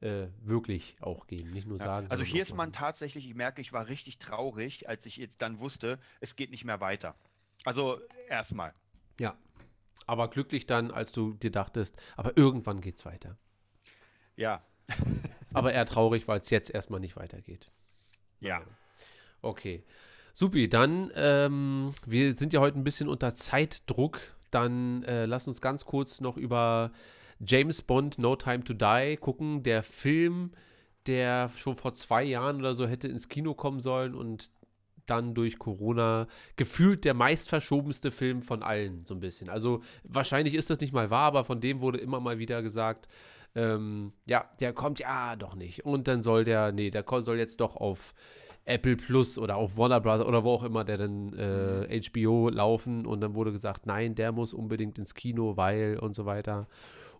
[0.00, 1.84] äh, wirklich auch geben, nicht nur Ja.
[1.84, 2.08] sagen.
[2.10, 5.58] Also hier ist man tatsächlich, ich merke, ich war richtig traurig, als ich jetzt dann
[5.60, 7.14] wusste, es geht nicht mehr weiter.
[7.64, 8.74] Also erstmal.
[9.18, 9.36] Ja.
[10.06, 13.38] Aber glücklich dann, als du dir dachtest, aber irgendwann geht's weiter.
[14.36, 14.62] Ja,
[15.56, 17.70] Aber eher traurig, weil es jetzt erstmal nicht weitergeht.
[18.40, 18.62] ja.
[19.42, 19.84] Okay.
[20.34, 24.20] Supi, dann, ähm, wir sind ja heute ein bisschen unter Zeitdruck.
[24.50, 26.90] Dann äh, lass uns ganz kurz noch über
[27.40, 29.62] James Bond No Time to Die gucken.
[29.62, 30.52] Der Film,
[31.06, 34.50] der schon vor zwei Jahren oder so hätte ins Kino kommen sollen und
[35.06, 39.48] dann durch Corona gefühlt der meistverschobenste Film von allen, so ein bisschen.
[39.48, 43.08] Also wahrscheinlich ist das nicht mal wahr, aber von dem wurde immer mal wieder gesagt,
[43.56, 45.84] ähm, ja, der kommt ja doch nicht.
[45.84, 48.14] Und dann soll der, nee, der soll jetzt doch auf
[48.66, 53.06] Apple Plus oder auf Warner Brothers oder wo auch immer der dann äh, HBO laufen.
[53.06, 56.68] Und dann wurde gesagt, nein, der muss unbedingt ins Kino, weil und so weiter.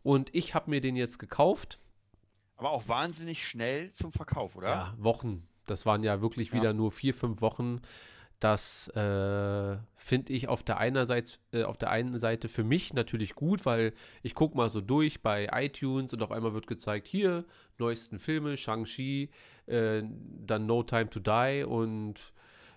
[0.03, 1.79] Und ich habe mir den jetzt gekauft.
[2.57, 4.69] Aber auch wahnsinnig schnell zum Verkauf, oder?
[4.69, 5.47] Ja, Wochen.
[5.67, 6.73] Das waren ja wirklich wieder Ja.
[6.73, 7.81] nur vier, fünf Wochen.
[8.39, 13.35] Das äh, finde ich auf der, einerseits, äh, auf der einen Seite für mich natürlich
[13.35, 17.45] gut, weil ich gucke mal so durch bei iTunes und auf einmal wird gezeigt, hier,
[17.79, 19.31] neuesten Filme, Shang-Chi,
[19.67, 20.03] äh,
[20.47, 22.33] dann No Time to Die und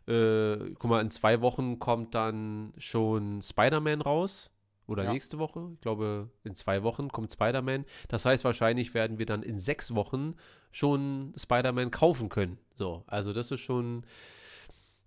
[0.07, 4.51] äh, guck mal, in zwei Wochen kommt dann schon Spider-Man raus.
[4.87, 5.13] Oder Ja.
[5.13, 5.69] nächste Woche.
[5.75, 7.85] Ich glaube, in zwei Wochen kommt Spider-Man.
[8.07, 10.33] Das heißt, wahrscheinlich werden wir dann in sechs Wochen
[10.71, 12.57] schon Spider-Man kaufen können.
[12.73, 14.03] So, also das ist schon,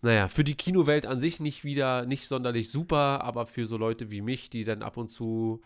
[0.02, 4.10] naja, für die Kinowelt an sich nicht wieder, nicht sonderlich super, aber für so Leute
[4.10, 5.62] wie mich, die dann ab und zu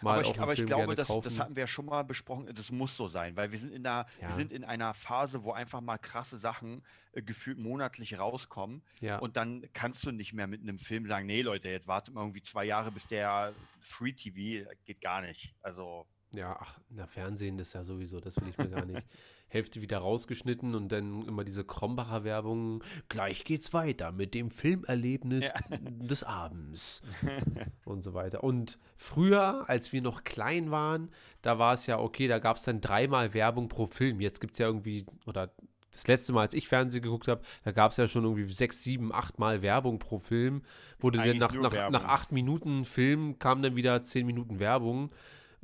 [0.00, 1.24] mal aber auch ich, einen aber ich Film glaube, gerne das, kaufen.
[1.28, 3.86] das hatten wir ja schon mal besprochen, das muss so sein, weil wir sind in
[3.86, 4.28] einer, Ja.
[4.28, 8.82] wir sind in einer Phase, wo einfach mal krasse Sachen äh, gefühlt monatlich rauskommen.
[9.00, 9.18] ja.
[9.18, 12.22] Und dann kannst du nicht mehr mit einem Film sagen, nee Leute, jetzt wartet mal
[12.22, 15.54] irgendwie zwei Jahre, bis der Free TV geht gar nicht.
[15.62, 19.06] Also Ja, ach, na, Fernsehen, das ist ja sowieso, das will ich mir gar nicht.
[19.54, 22.82] Hälfte wieder rausgeschnitten und dann immer diese Krombacher Werbung.
[23.08, 27.02] Gleich geht's weiter mit dem Filmerlebnis des Abends
[27.84, 28.44] und so weiter.
[28.44, 32.64] Und früher, als wir noch klein waren, da war es ja okay, da gab es
[32.64, 34.20] dann dreimal Werbung pro Film.
[34.20, 35.50] Jetzt gibt es ja irgendwie, oder
[35.92, 38.82] das letzte Mal, als ich Fernsehen geguckt habe, da gab es ja schon irgendwie sechs,
[38.82, 40.62] sieben, acht Mal Werbung pro Film.
[40.98, 45.12] Wurde dann nach, nach, nach acht Minuten Film kam dann wieder zehn Minuten Werbung.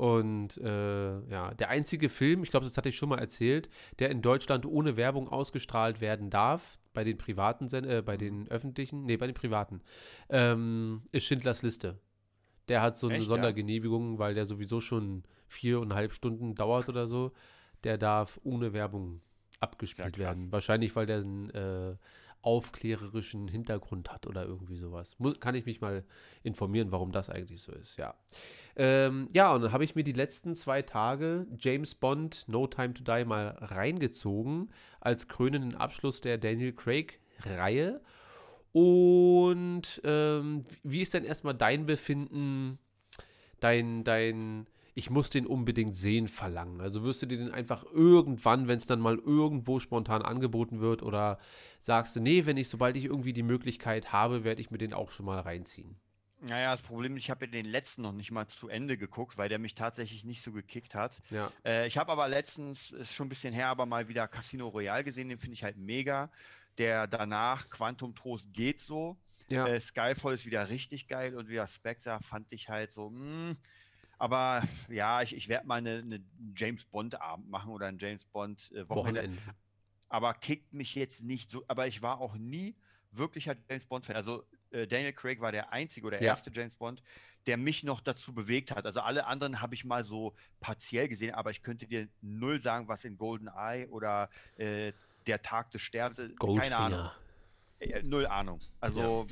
[0.00, 4.08] Und äh, ja, der einzige Film, ich glaube, das hatte ich schon mal erzählt, der
[4.08, 9.04] in Deutschland ohne Werbung ausgestrahlt werden darf, bei den privaten, Sen äh, bei den öffentlichen,
[9.04, 9.82] nee, bei den privaten,
[10.30, 11.98] ähm, ist Schindlers Liste.
[12.68, 13.28] Der hat so eine Echt, ja?
[13.28, 17.32] Sondergenehmigung, weil der sowieso schon viereinhalb Stunden dauert oder so.
[17.84, 19.20] Der darf ohne Werbung
[19.58, 20.18] abgespielt krass.
[20.18, 20.50] werden.
[20.50, 21.96] Wahrscheinlich, weil der einen äh,
[22.42, 25.16] aufklärerischen Hintergrund hat oder irgendwie sowas.
[25.18, 26.04] Mu kann ich mich mal
[26.42, 28.14] informieren, warum das eigentlich so ist, ja.
[28.76, 32.94] Ähm, ja, und dann habe ich mir die letzten zwei Tage James Bond No Time
[32.94, 38.00] to Die mal reingezogen, als krönenden Abschluss der Daniel Craig-Reihe.
[38.72, 42.78] Und ähm, wie ist denn erstmal dein Befinden,
[43.58, 46.80] dein, dein, ich muss den unbedingt sehen, verlangen?
[46.80, 51.02] Also wirst du dir den einfach irgendwann, wenn es dann mal irgendwo spontan angeboten wird,
[51.02, 51.38] oder
[51.80, 54.92] sagst du, nee, wenn ich, sobald ich irgendwie die Möglichkeit habe, werde ich mir den
[54.92, 55.96] auch schon mal reinziehen?
[56.42, 59.50] Naja, das Problem ist, ich habe den letzten noch nicht mal zu Ende geguckt, weil
[59.50, 61.20] der mich tatsächlich nicht so gekickt hat.
[61.30, 61.52] Ja.
[61.64, 65.04] Äh, ich habe aber letztens, ist schon ein bisschen her, aber mal wieder Casino Royale
[65.04, 66.30] gesehen, den finde ich halt mega.
[66.78, 69.18] Der danach, Quantum Trost geht so.
[69.48, 69.66] Ja.
[69.66, 73.56] Äh, Skyfall ist wieder richtig geil und wieder Spectre fand ich halt so, mh.
[74.20, 76.22] Aber ja, ich, ich werde mal eine, eine
[76.54, 78.84] James Bond Abend machen oder ein James Bond äh,
[80.10, 81.64] aber kickt mich jetzt nicht so.
[81.68, 82.76] Aber ich war auch nie
[83.12, 84.16] wirklicher James Bond-Fan.
[84.16, 86.32] Also äh, Daniel Craig war der einzige oder Ja.
[86.32, 87.02] erste James Bond,
[87.46, 88.84] der mich noch dazu bewegt hat.
[88.84, 92.88] Also alle anderen habe ich mal so partiell gesehen, aber ich könnte dir null sagen,
[92.88, 94.92] was in Golden Eye oder äh,
[95.26, 97.10] der Tag des Sterbens, äh, keine Ahnung.
[97.78, 97.98] Goldfinger.
[98.00, 98.60] Äh, null Ahnung.
[98.80, 99.26] Also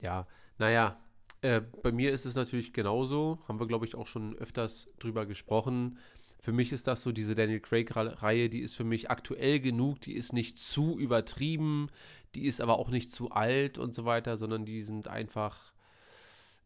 [0.00, 0.26] Ja,
[0.58, 1.00] naja,
[1.42, 3.38] äh, bei mir ist es natürlich genauso.
[3.48, 5.98] Haben wir, glaube ich, auch schon öfters drüber gesprochen.
[6.38, 10.14] Für mich ist das so, diese Daniel Craig-Reihe, die ist für mich aktuell genug, die
[10.14, 11.90] ist nicht zu übertrieben,
[12.34, 15.72] die ist aber auch nicht zu alt und so weiter, sondern die sind einfach,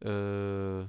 [0.01, 0.85] äh,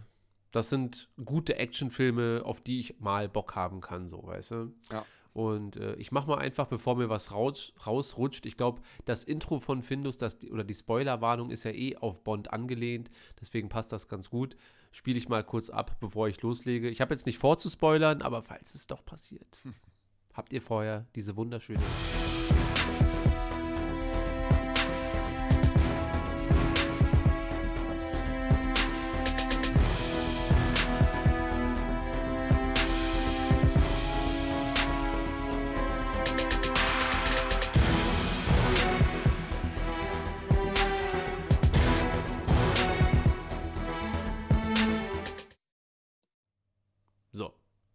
[0.51, 4.73] das sind gute Actionfilme, auf die ich mal Bock haben kann, so, weißt du?
[4.91, 5.05] Ja.
[5.35, 8.45] Und äh, ich mache mal einfach, bevor mir was raus, rausrutscht.
[8.45, 12.53] Ich glaube, das Intro von Findus, das, oder die Spoilerwarnung ist ja eh auf Bond
[12.53, 13.11] angelehnt.
[13.41, 14.55] Deswegen passt das ganz gut.
[14.93, 16.89] Spiele ich mal kurz ab, bevor ich loslege.
[16.89, 19.59] Ich habe jetzt nicht vor zu spoilern, aber falls es doch passiert,
[20.33, 21.83] habt ihr vorher diese wunderschöne.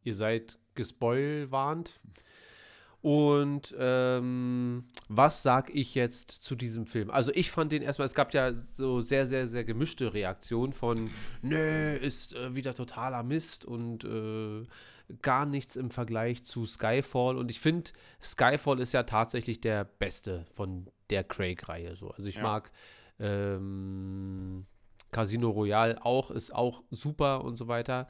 [0.04, 2.00] Ihr seid gespoilwarnt.
[3.02, 7.10] Und ähm, was sag ich jetzt zu diesem Film?
[7.10, 11.10] Also ich fand den erstmal, es gab ja so sehr, sehr, sehr gemischte Reaktionen von,
[11.40, 14.66] nö, ist äh, wieder totaler Mist und äh,
[15.22, 17.38] gar nichts im Vergleich zu Skyfall.
[17.38, 17.90] Und ich finde,
[18.22, 21.96] Skyfall ist ja tatsächlich der beste von der Craig-Reihe.
[21.96, 22.10] So.
[22.10, 22.42] Also ich Ja.
[22.42, 22.70] mag
[23.18, 24.66] ähm,
[25.10, 28.08] Casino Royale auch, ist auch super und so weiter.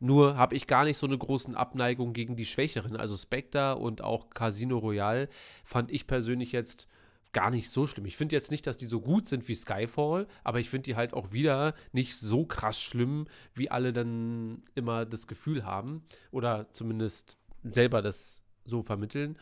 [0.00, 2.96] Nur habe ich gar nicht so eine großen Abneigung gegen die Schwächeren.
[2.96, 5.28] Also Spectre und auch Casino Royale
[5.62, 6.88] fand ich persönlich jetzt
[7.32, 8.06] gar nicht so schlimm.
[8.06, 10.96] Ich finde jetzt nicht, dass die so gut sind wie Skyfall, aber ich finde die
[10.96, 16.72] halt auch wieder nicht so krass schlimm, wie alle dann immer das Gefühl haben oder
[16.72, 19.38] zumindest selber das so vermitteln.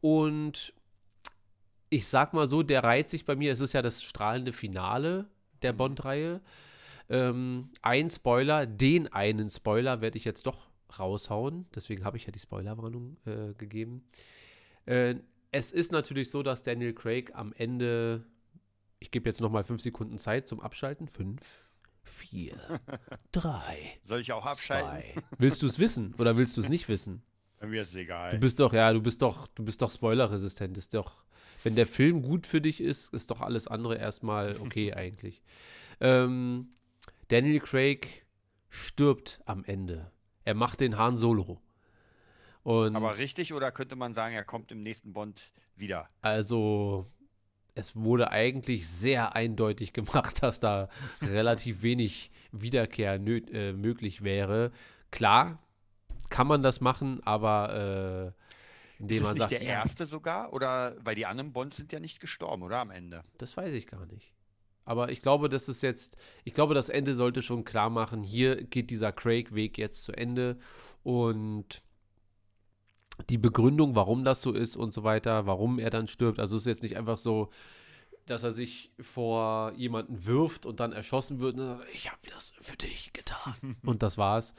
[0.00, 0.72] Und
[1.90, 5.26] ich sag mal so, der reiht sich bei mir, es ist ja das strahlende Finale
[5.62, 6.40] der Bond-Reihe.
[7.10, 10.68] Ähm, ein Spoiler, den einen Spoiler werde ich jetzt doch
[10.98, 11.66] raushauen.
[11.74, 14.04] Deswegen habe ich ja die Spoilerwarnung äh, gegeben.
[14.86, 15.16] Äh,
[15.50, 18.24] es ist natürlich so, dass Daniel Craig am Ende,
[18.98, 21.08] ich gebe jetzt noch mal fünf Sekunden Zeit zum Abschalten.
[21.08, 21.40] Fünf,
[22.04, 22.56] vier,
[23.32, 25.12] drei, soll ich auch abschalten?
[25.12, 25.22] zwei.
[25.38, 27.22] Willst du es wissen oder willst du es nicht wissen?
[27.60, 28.30] Mir ist es egal.
[28.30, 30.78] Du bist doch, ja, du bist doch, du bist doch spoilerresistent.
[30.78, 31.24] Ist doch,
[31.64, 35.42] wenn der Film gut für dich ist, ist doch alles andere erstmal okay eigentlich.
[36.00, 36.68] Ähm,
[37.28, 38.26] Daniel Craig
[38.70, 40.10] stirbt am Ende.
[40.44, 41.60] Er macht den Han Solo.
[42.62, 46.08] Und Aber richtig oder könnte man sagen, er kommt im nächsten Bond wieder?
[46.22, 47.06] also
[47.74, 50.88] es wurde eigentlich sehr eindeutig gemacht, dass da
[51.22, 54.72] relativ wenig Wiederkehr äh, möglich wäre.
[55.12, 55.62] Klar,
[56.28, 58.34] kann man das machen, aber
[58.98, 60.52] äh, indem Ist man nicht sagt, der ja, erste sogar?
[60.52, 63.22] Oder weil die anderen Bonds sind ja nicht gestorben, oder am Ende?
[63.38, 64.32] Das weiß ich gar nicht.
[64.88, 68.64] Aber ich glaube, das ist jetzt, ich glaube, das Ende sollte schon klar machen, hier
[68.64, 70.56] geht dieser Craig-Weg jetzt zu Ende
[71.02, 71.82] und
[73.28, 76.38] die Begründung, warum das so ist und so weiter, warum er dann stirbt.
[76.38, 77.50] Also es ist jetzt nicht einfach so,
[78.24, 82.54] dass er sich vor jemanden wirft und dann erschossen wird und sagt, ich habe das
[82.58, 83.76] für dich getan.
[83.84, 84.54] und das war's.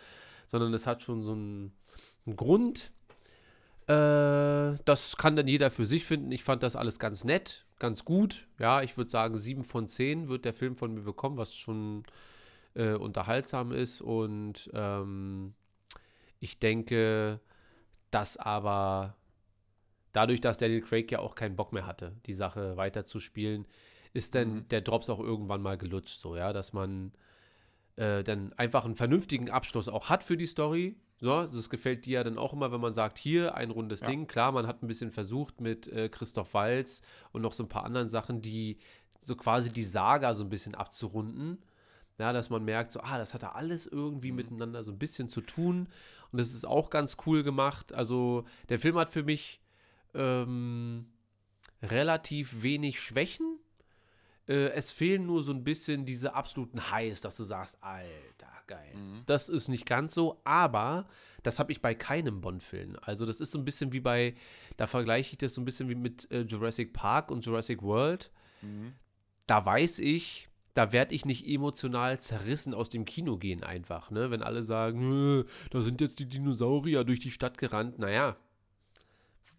[0.46, 1.74] Sondern es hat schon so einen,
[2.28, 2.92] einen Grund.
[3.88, 6.32] Äh, das kann dann jeder für sich finden.
[6.32, 8.48] Ich fand das alles ganz nett, ganz gut.
[8.60, 12.04] Ja, ich würde sagen, sieben von zehn wird der Film von mir bekommen, was schon
[12.76, 14.02] äh, unterhaltsam ist.
[14.02, 15.54] Und ähm,
[16.40, 17.40] ich denke,
[18.12, 19.16] dass aber
[20.14, 23.66] dadurch, dass Daniel Craig ja auch keinen Bock mehr hatte, die Sache weiterzuspielen,
[24.14, 24.68] ist dann Mhm.
[24.70, 27.12] der Drops auch irgendwann mal gelutscht, so, ja, dass man
[27.96, 30.96] äh, dann einfach einen vernünftigen Abschluss auch hat für die Story.
[31.22, 34.08] So, das gefällt dir ja dann auch immer, wenn man sagt, hier ein rundes Ja.
[34.08, 34.26] Ding.
[34.28, 37.02] Klar, man hat ein bisschen versucht mit äh, Christoph Walz
[37.34, 38.78] und noch so ein paar anderen Sachen, die
[39.22, 41.62] so quasi die Saga so ein bisschen abzurunden.
[42.18, 45.30] Ja, dass man merkt, so, ah, das hat da alles irgendwie miteinander so ein bisschen
[45.30, 45.88] zu tun.
[46.32, 47.94] Und das ist auch ganz cool gemacht.
[47.94, 49.62] Also, der Film hat für mich
[50.14, 51.06] ähm,
[51.82, 53.58] relativ wenig Schwächen.
[54.48, 58.94] Äh, es fehlen nur so ein bisschen diese absoluten Highs, dass du sagst, Alter, geil.
[59.26, 61.08] Das ist nicht ganz so, aber
[61.44, 62.96] das habe ich bei keinem Bond-Film.
[63.02, 64.36] Also, das ist so ein bisschen wie bei,
[64.78, 68.32] da vergleiche ich das so ein bisschen wie mit äh, Jurassic Park und Jurassic World.
[69.48, 74.32] Da weiß ich, da werde ich nicht emotional zerrissen aus dem Kino gehen einfach, ne?
[74.32, 78.00] Wenn alle sagen, "Nö, da sind jetzt die Dinosaurier durch die Stadt gerannt.
[78.00, 78.38] Naja,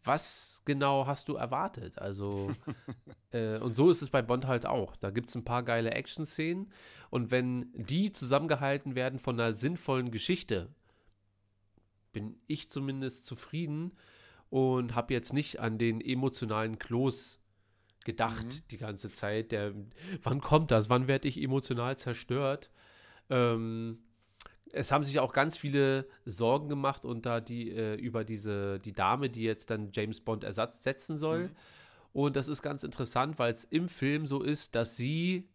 [0.03, 1.99] was genau hast du erwartet?
[1.99, 2.53] Also,
[3.33, 4.97] äh, und so ist es bei Bond halt auch.
[4.97, 6.73] Da gibt es ein paar geile Action-Szenen
[7.11, 10.69] und wenn die zusammengehalten werden von einer sinnvollen Geschichte,
[12.13, 13.93] bin ich zumindest zufrieden
[14.49, 17.41] und habe jetzt nicht an den emotionalen Kloß
[18.05, 19.53] gedacht die ganze Zeit.
[19.53, 19.75] Der,
[20.23, 20.91] wann kommt das?
[20.91, 22.71] Wann werde ich emotional zerstört?
[23.29, 23.99] Ähm,
[24.73, 29.31] es haben sich auch ganz viele Sorgen gemacht da die äh, über diese die Dame,
[29.31, 31.51] die jetzt dann James Bond Ersatz setzen soll.
[32.13, 35.49] Und das ist ganz interessant, weil es im Film so ist, dass sie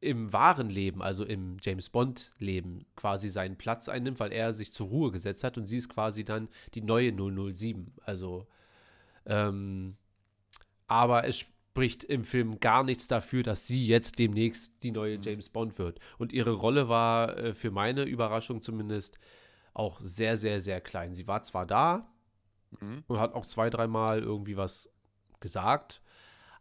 [0.00, 4.70] im wahren Leben, also im James Bond Leben, quasi seinen Platz einnimmt, weil er sich
[4.72, 7.92] zur Ruhe gesetzt hat und sie ist quasi dann die neue 007.
[8.04, 8.46] Also
[9.24, 9.96] ähm,
[10.86, 15.48] aber es spricht im Film gar nichts dafür, dass sie jetzt demnächst die neue James
[15.48, 15.98] Bond wird.
[16.18, 19.18] Und ihre Rolle war äh, für meine Überraschung zumindest
[19.72, 21.14] auch sehr, sehr, sehr klein.
[21.16, 22.08] Sie war zwar da
[22.80, 23.02] Mhm.
[23.08, 24.88] und hat auch zwei, dreimal irgendwie was
[25.40, 26.00] gesagt,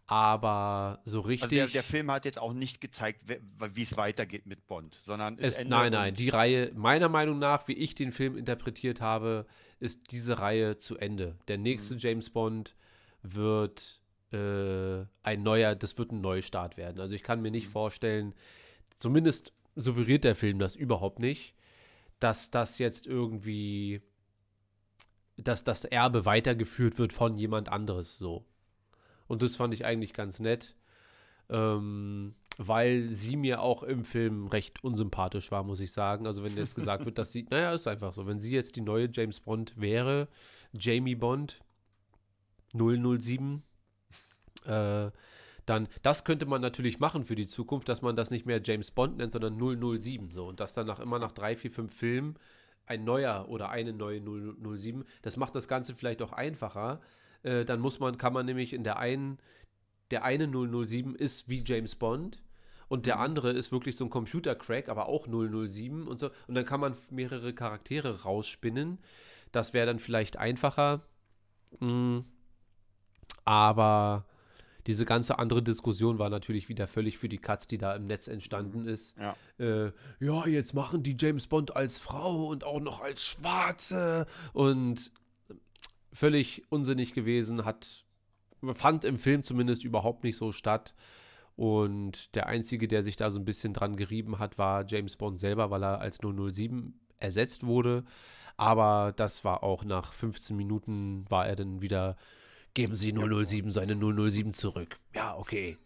[0.07, 1.49] aber so Also richtig.
[1.49, 5.57] der, der Film hat jetzt auch nicht gezeigt, wie es weitergeht mit Bond, sondern es,
[5.59, 9.45] Ende nein, nein, die Reihe, meiner Meinung nach, wie ich den Film interpretiert habe,
[9.79, 11.37] ist diese Reihe zu Ende.
[11.47, 11.63] Der Mhm.
[11.63, 12.75] nächste James Bond
[13.21, 13.99] wird
[14.33, 16.99] äh, ein neuer, das wird ein Neustart werden.
[16.99, 17.53] Also ich kann mir Mhm.
[17.55, 18.33] nicht vorstellen,
[18.97, 21.55] zumindest suggeriert der Film das überhaupt nicht,
[22.19, 24.01] dass das jetzt irgendwie,
[25.37, 28.45] dass das Erbe weitergeführt wird von jemand anderes so.
[29.27, 30.75] Und das fand ich eigentlich ganz nett.
[31.49, 36.27] Ähm, weil sie mir auch im Film recht unsympathisch war, muss ich sagen.
[36.27, 38.81] Also wenn jetzt gesagt wird, dass sie, naja, ist einfach so, wenn sie jetzt die
[38.81, 40.27] neue James Bond wäre,
[40.71, 41.61] Jamie Bond
[42.73, 43.63] 007,
[44.65, 45.11] äh,
[45.65, 48.91] dann, das könnte man natürlich machen für die Zukunft, dass man das nicht mehr James
[48.91, 50.47] Bond nennt, sondern 007, so.
[50.47, 52.35] Und dass dann nach, immer nach drei, vier, fünf Filmen
[52.85, 56.99] ein neuer oder eine neue 007, das macht das Ganze vielleicht auch einfacher.
[57.43, 59.37] Äh, dann muss man, kann man nämlich in der einen,
[60.11, 62.43] der eine 007 ist wie James Bond
[62.89, 66.29] und der andere ist wirklich so ein Computer-Crack, aber auch 007 und so.
[66.47, 68.99] Und dann kann man mehrere Charaktere rausspinnen.
[69.51, 71.01] Das wäre dann vielleicht einfacher.
[71.79, 72.19] Mm,
[73.45, 74.25] aber
[74.87, 78.27] diese ganze andere Diskussion war natürlich wieder völlig für die Katz, die da im Netz
[78.27, 79.15] entstanden ist.
[79.17, 79.35] Ja.
[79.57, 85.11] Äh, ja, jetzt machen die James Bond als Frau und auch noch als Schwarze und
[86.11, 88.03] völlig unsinnig gewesen, hat
[88.73, 90.95] fand im Film zumindest überhaupt nicht so statt.
[91.55, 95.39] Und der Einzige, der sich da so ein bisschen dran gerieben hat, war James Bond
[95.39, 98.05] selber, weil er als 007 ersetzt wurde.
[98.57, 102.15] Aber das war auch nach 15 Minuten, war er dann wieder,
[102.73, 104.97] geben Sie 007 seine 007 zurück.
[105.13, 105.77] Ja, okay.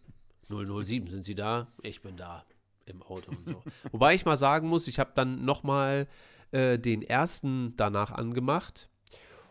[0.48, 1.68] 007, sind Sie da?
[1.82, 2.44] Ich bin da.
[2.86, 3.62] im Auto und so.
[3.92, 6.08] Wobei ich mal sagen muss, ich habe dann noch mal
[6.52, 8.88] äh, den ersten danach angemacht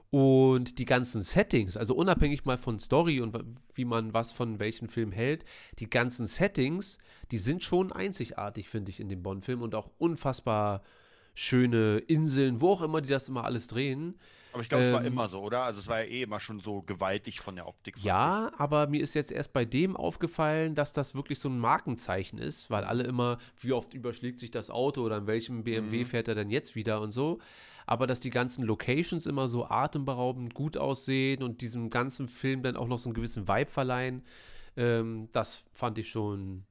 [0.09, 3.37] und die ganzen Settings, also unabhängig mal von Story und
[3.73, 5.45] wie man was von welchem Film hält,
[5.79, 6.97] die ganzen Settings,
[7.31, 10.81] die sind schon einzigartig, finde ich, in dem Bond-Film und auch unfassbar
[11.35, 14.17] schöne Inseln, wo auch immer die das immer alles drehen.
[14.53, 15.63] Aber ich glaube, es war Ähm, immer so, oder?
[15.63, 17.97] Also es war ja eh immer schon so gewaltig von der Optik.
[18.03, 22.39] Ja, aber mir ist jetzt erst bei dem aufgefallen, dass das wirklich so ein Markenzeichen
[22.39, 26.27] ist, weil alle immer, wie oft überschlägt sich das Auto oder in welchem BMW fährt
[26.27, 27.39] er denn jetzt wieder und so.
[27.85, 32.75] Aber dass die ganzen Locations immer so atemberaubend gut aussehen und diesem ganzen Film dann
[32.75, 34.23] auch noch so einen gewissen Vibe verleihen,
[34.75, 36.65] ähm, das fand ich schon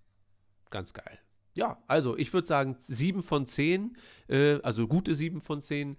[0.71, 1.19] ganz geil.
[1.55, 3.97] Ja, also ich würde sagen 7 von 10,
[4.29, 5.97] äh, also gute 7 von 10.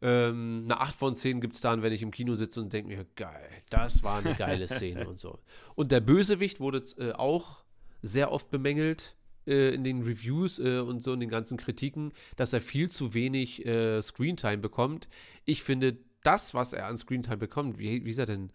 [0.00, 2.88] Ähm, eine 8 von 10 gibt es dann, wenn ich im Kino sitze und denke
[2.94, 5.38] mir, geil, das war eine geile Szene und so.
[5.74, 7.64] Und der Bösewicht wurde äh, auch
[8.00, 12.52] sehr oft bemängelt äh, in den Reviews äh, und so in den ganzen Kritiken, dass
[12.52, 15.08] er viel zu wenig äh, Screentime bekommt.
[15.44, 18.50] Ich finde, das, was er an Screentime bekommt, wie, wie ist er denn?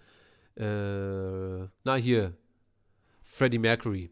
[0.55, 2.37] Äh, na, hier,
[3.23, 4.11] Freddie Mercury.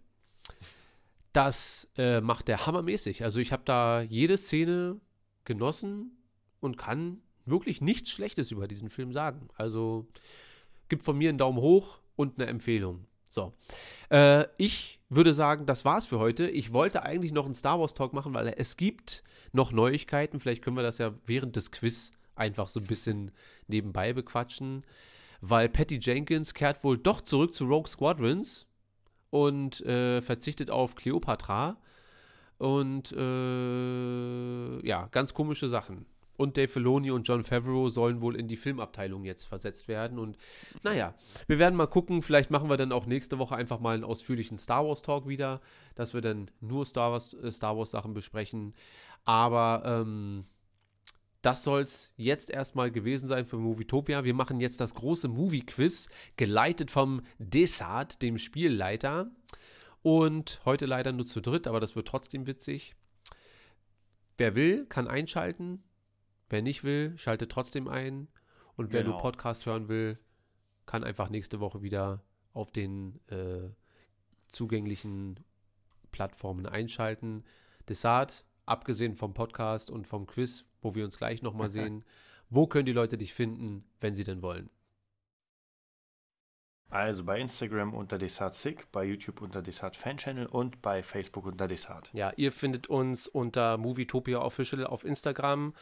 [1.32, 3.24] Das äh, macht er hammermäßig.
[3.24, 5.00] Also ich habe da jede Szene
[5.46, 6.18] genossen
[6.62, 9.50] und kann wirklich nichts Schlechtes über diesen Film sagen.
[9.56, 10.08] Also
[10.88, 13.06] gibt von mir einen Daumen hoch und eine Empfehlung.
[13.30, 13.54] So.
[14.10, 16.48] Äh, ich würde sagen, das war's für heute.
[16.48, 20.40] Ich wollte eigentlich noch einen Star Wars Talk machen, weil es gibt noch Neuigkeiten.
[20.40, 23.32] Vielleicht können wir das ja während des Quiz einfach so ein bisschen
[23.68, 24.84] nebenbei bequatschen.
[25.42, 28.68] Weil Patty Jenkins kehrt wohl doch zurück zu Rogue Squadrons
[29.32, 31.78] und äh, verzichtet auf Cleopatra.
[32.58, 36.06] Und äh, ja, ganz komische Sachen.
[36.42, 40.18] Und Dave Filoni und John Favreau sollen wohl in die Filmabteilung jetzt versetzt werden.
[40.18, 40.38] Und
[40.82, 41.14] naja,
[41.46, 42.24] wir werden mal gucken.
[42.24, 45.62] Vielleicht machen wir dann auch nächste Woche einfach mal einen ausführlichen Star Wars Talk wieder,
[45.94, 48.74] dass wir dann nur Star Wars, äh, Star Wars Sachen besprechen.
[49.24, 50.46] Aber ähm,
[51.44, 54.24] das soll es jetzt erstmal gewesen sein für Movietopia.
[54.24, 59.30] Wir machen jetzt das große Movie-Quiz, geleitet vom Desart, dem Spielleiter.
[60.02, 62.96] Und heute leider nur zu dritt, aber das wird trotzdem witzig.
[64.38, 65.84] Wer will, kann einschalten.
[66.52, 68.28] Wer nicht will, schaltet trotzdem ein.
[68.76, 69.14] Und wer Genau.
[69.14, 70.20] nur Podcast hören will,
[70.86, 72.22] kann einfach nächste Woche wieder
[72.54, 73.70] auf den äh,
[74.52, 75.40] zugänglichen
[76.12, 77.46] Plattformen einschalten.
[77.88, 82.04] Desart, abgesehen vom Podcast und vom Quiz, wo wir uns gleich nochmal sehen,
[82.50, 84.70] wo können die Leute dich finden, wenn sie denn wollen?
[86.90, 91.70] Also bei Instagram unter DesartSick, bei YouTube unter Desart Fan Channel und bei Facebook unter
[91.70, 92.10] Desart.
[92.12, 95.74] Ja, ihr findet uns unter Movietopia Official auf Instagram,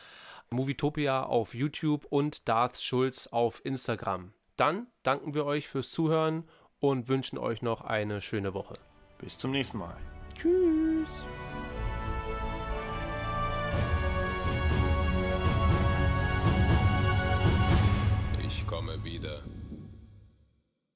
[0.52, 4.34] Movietopia auf YouTube und Darth Schulz auf Instagram.
[4.58, 6.44] Dann danken wir euch fürs Zuhören
[6.80, 8.76] und wünschen euch noch eine schöne Woche.
[9.20, 9.98] Bis zum nächsten Mal.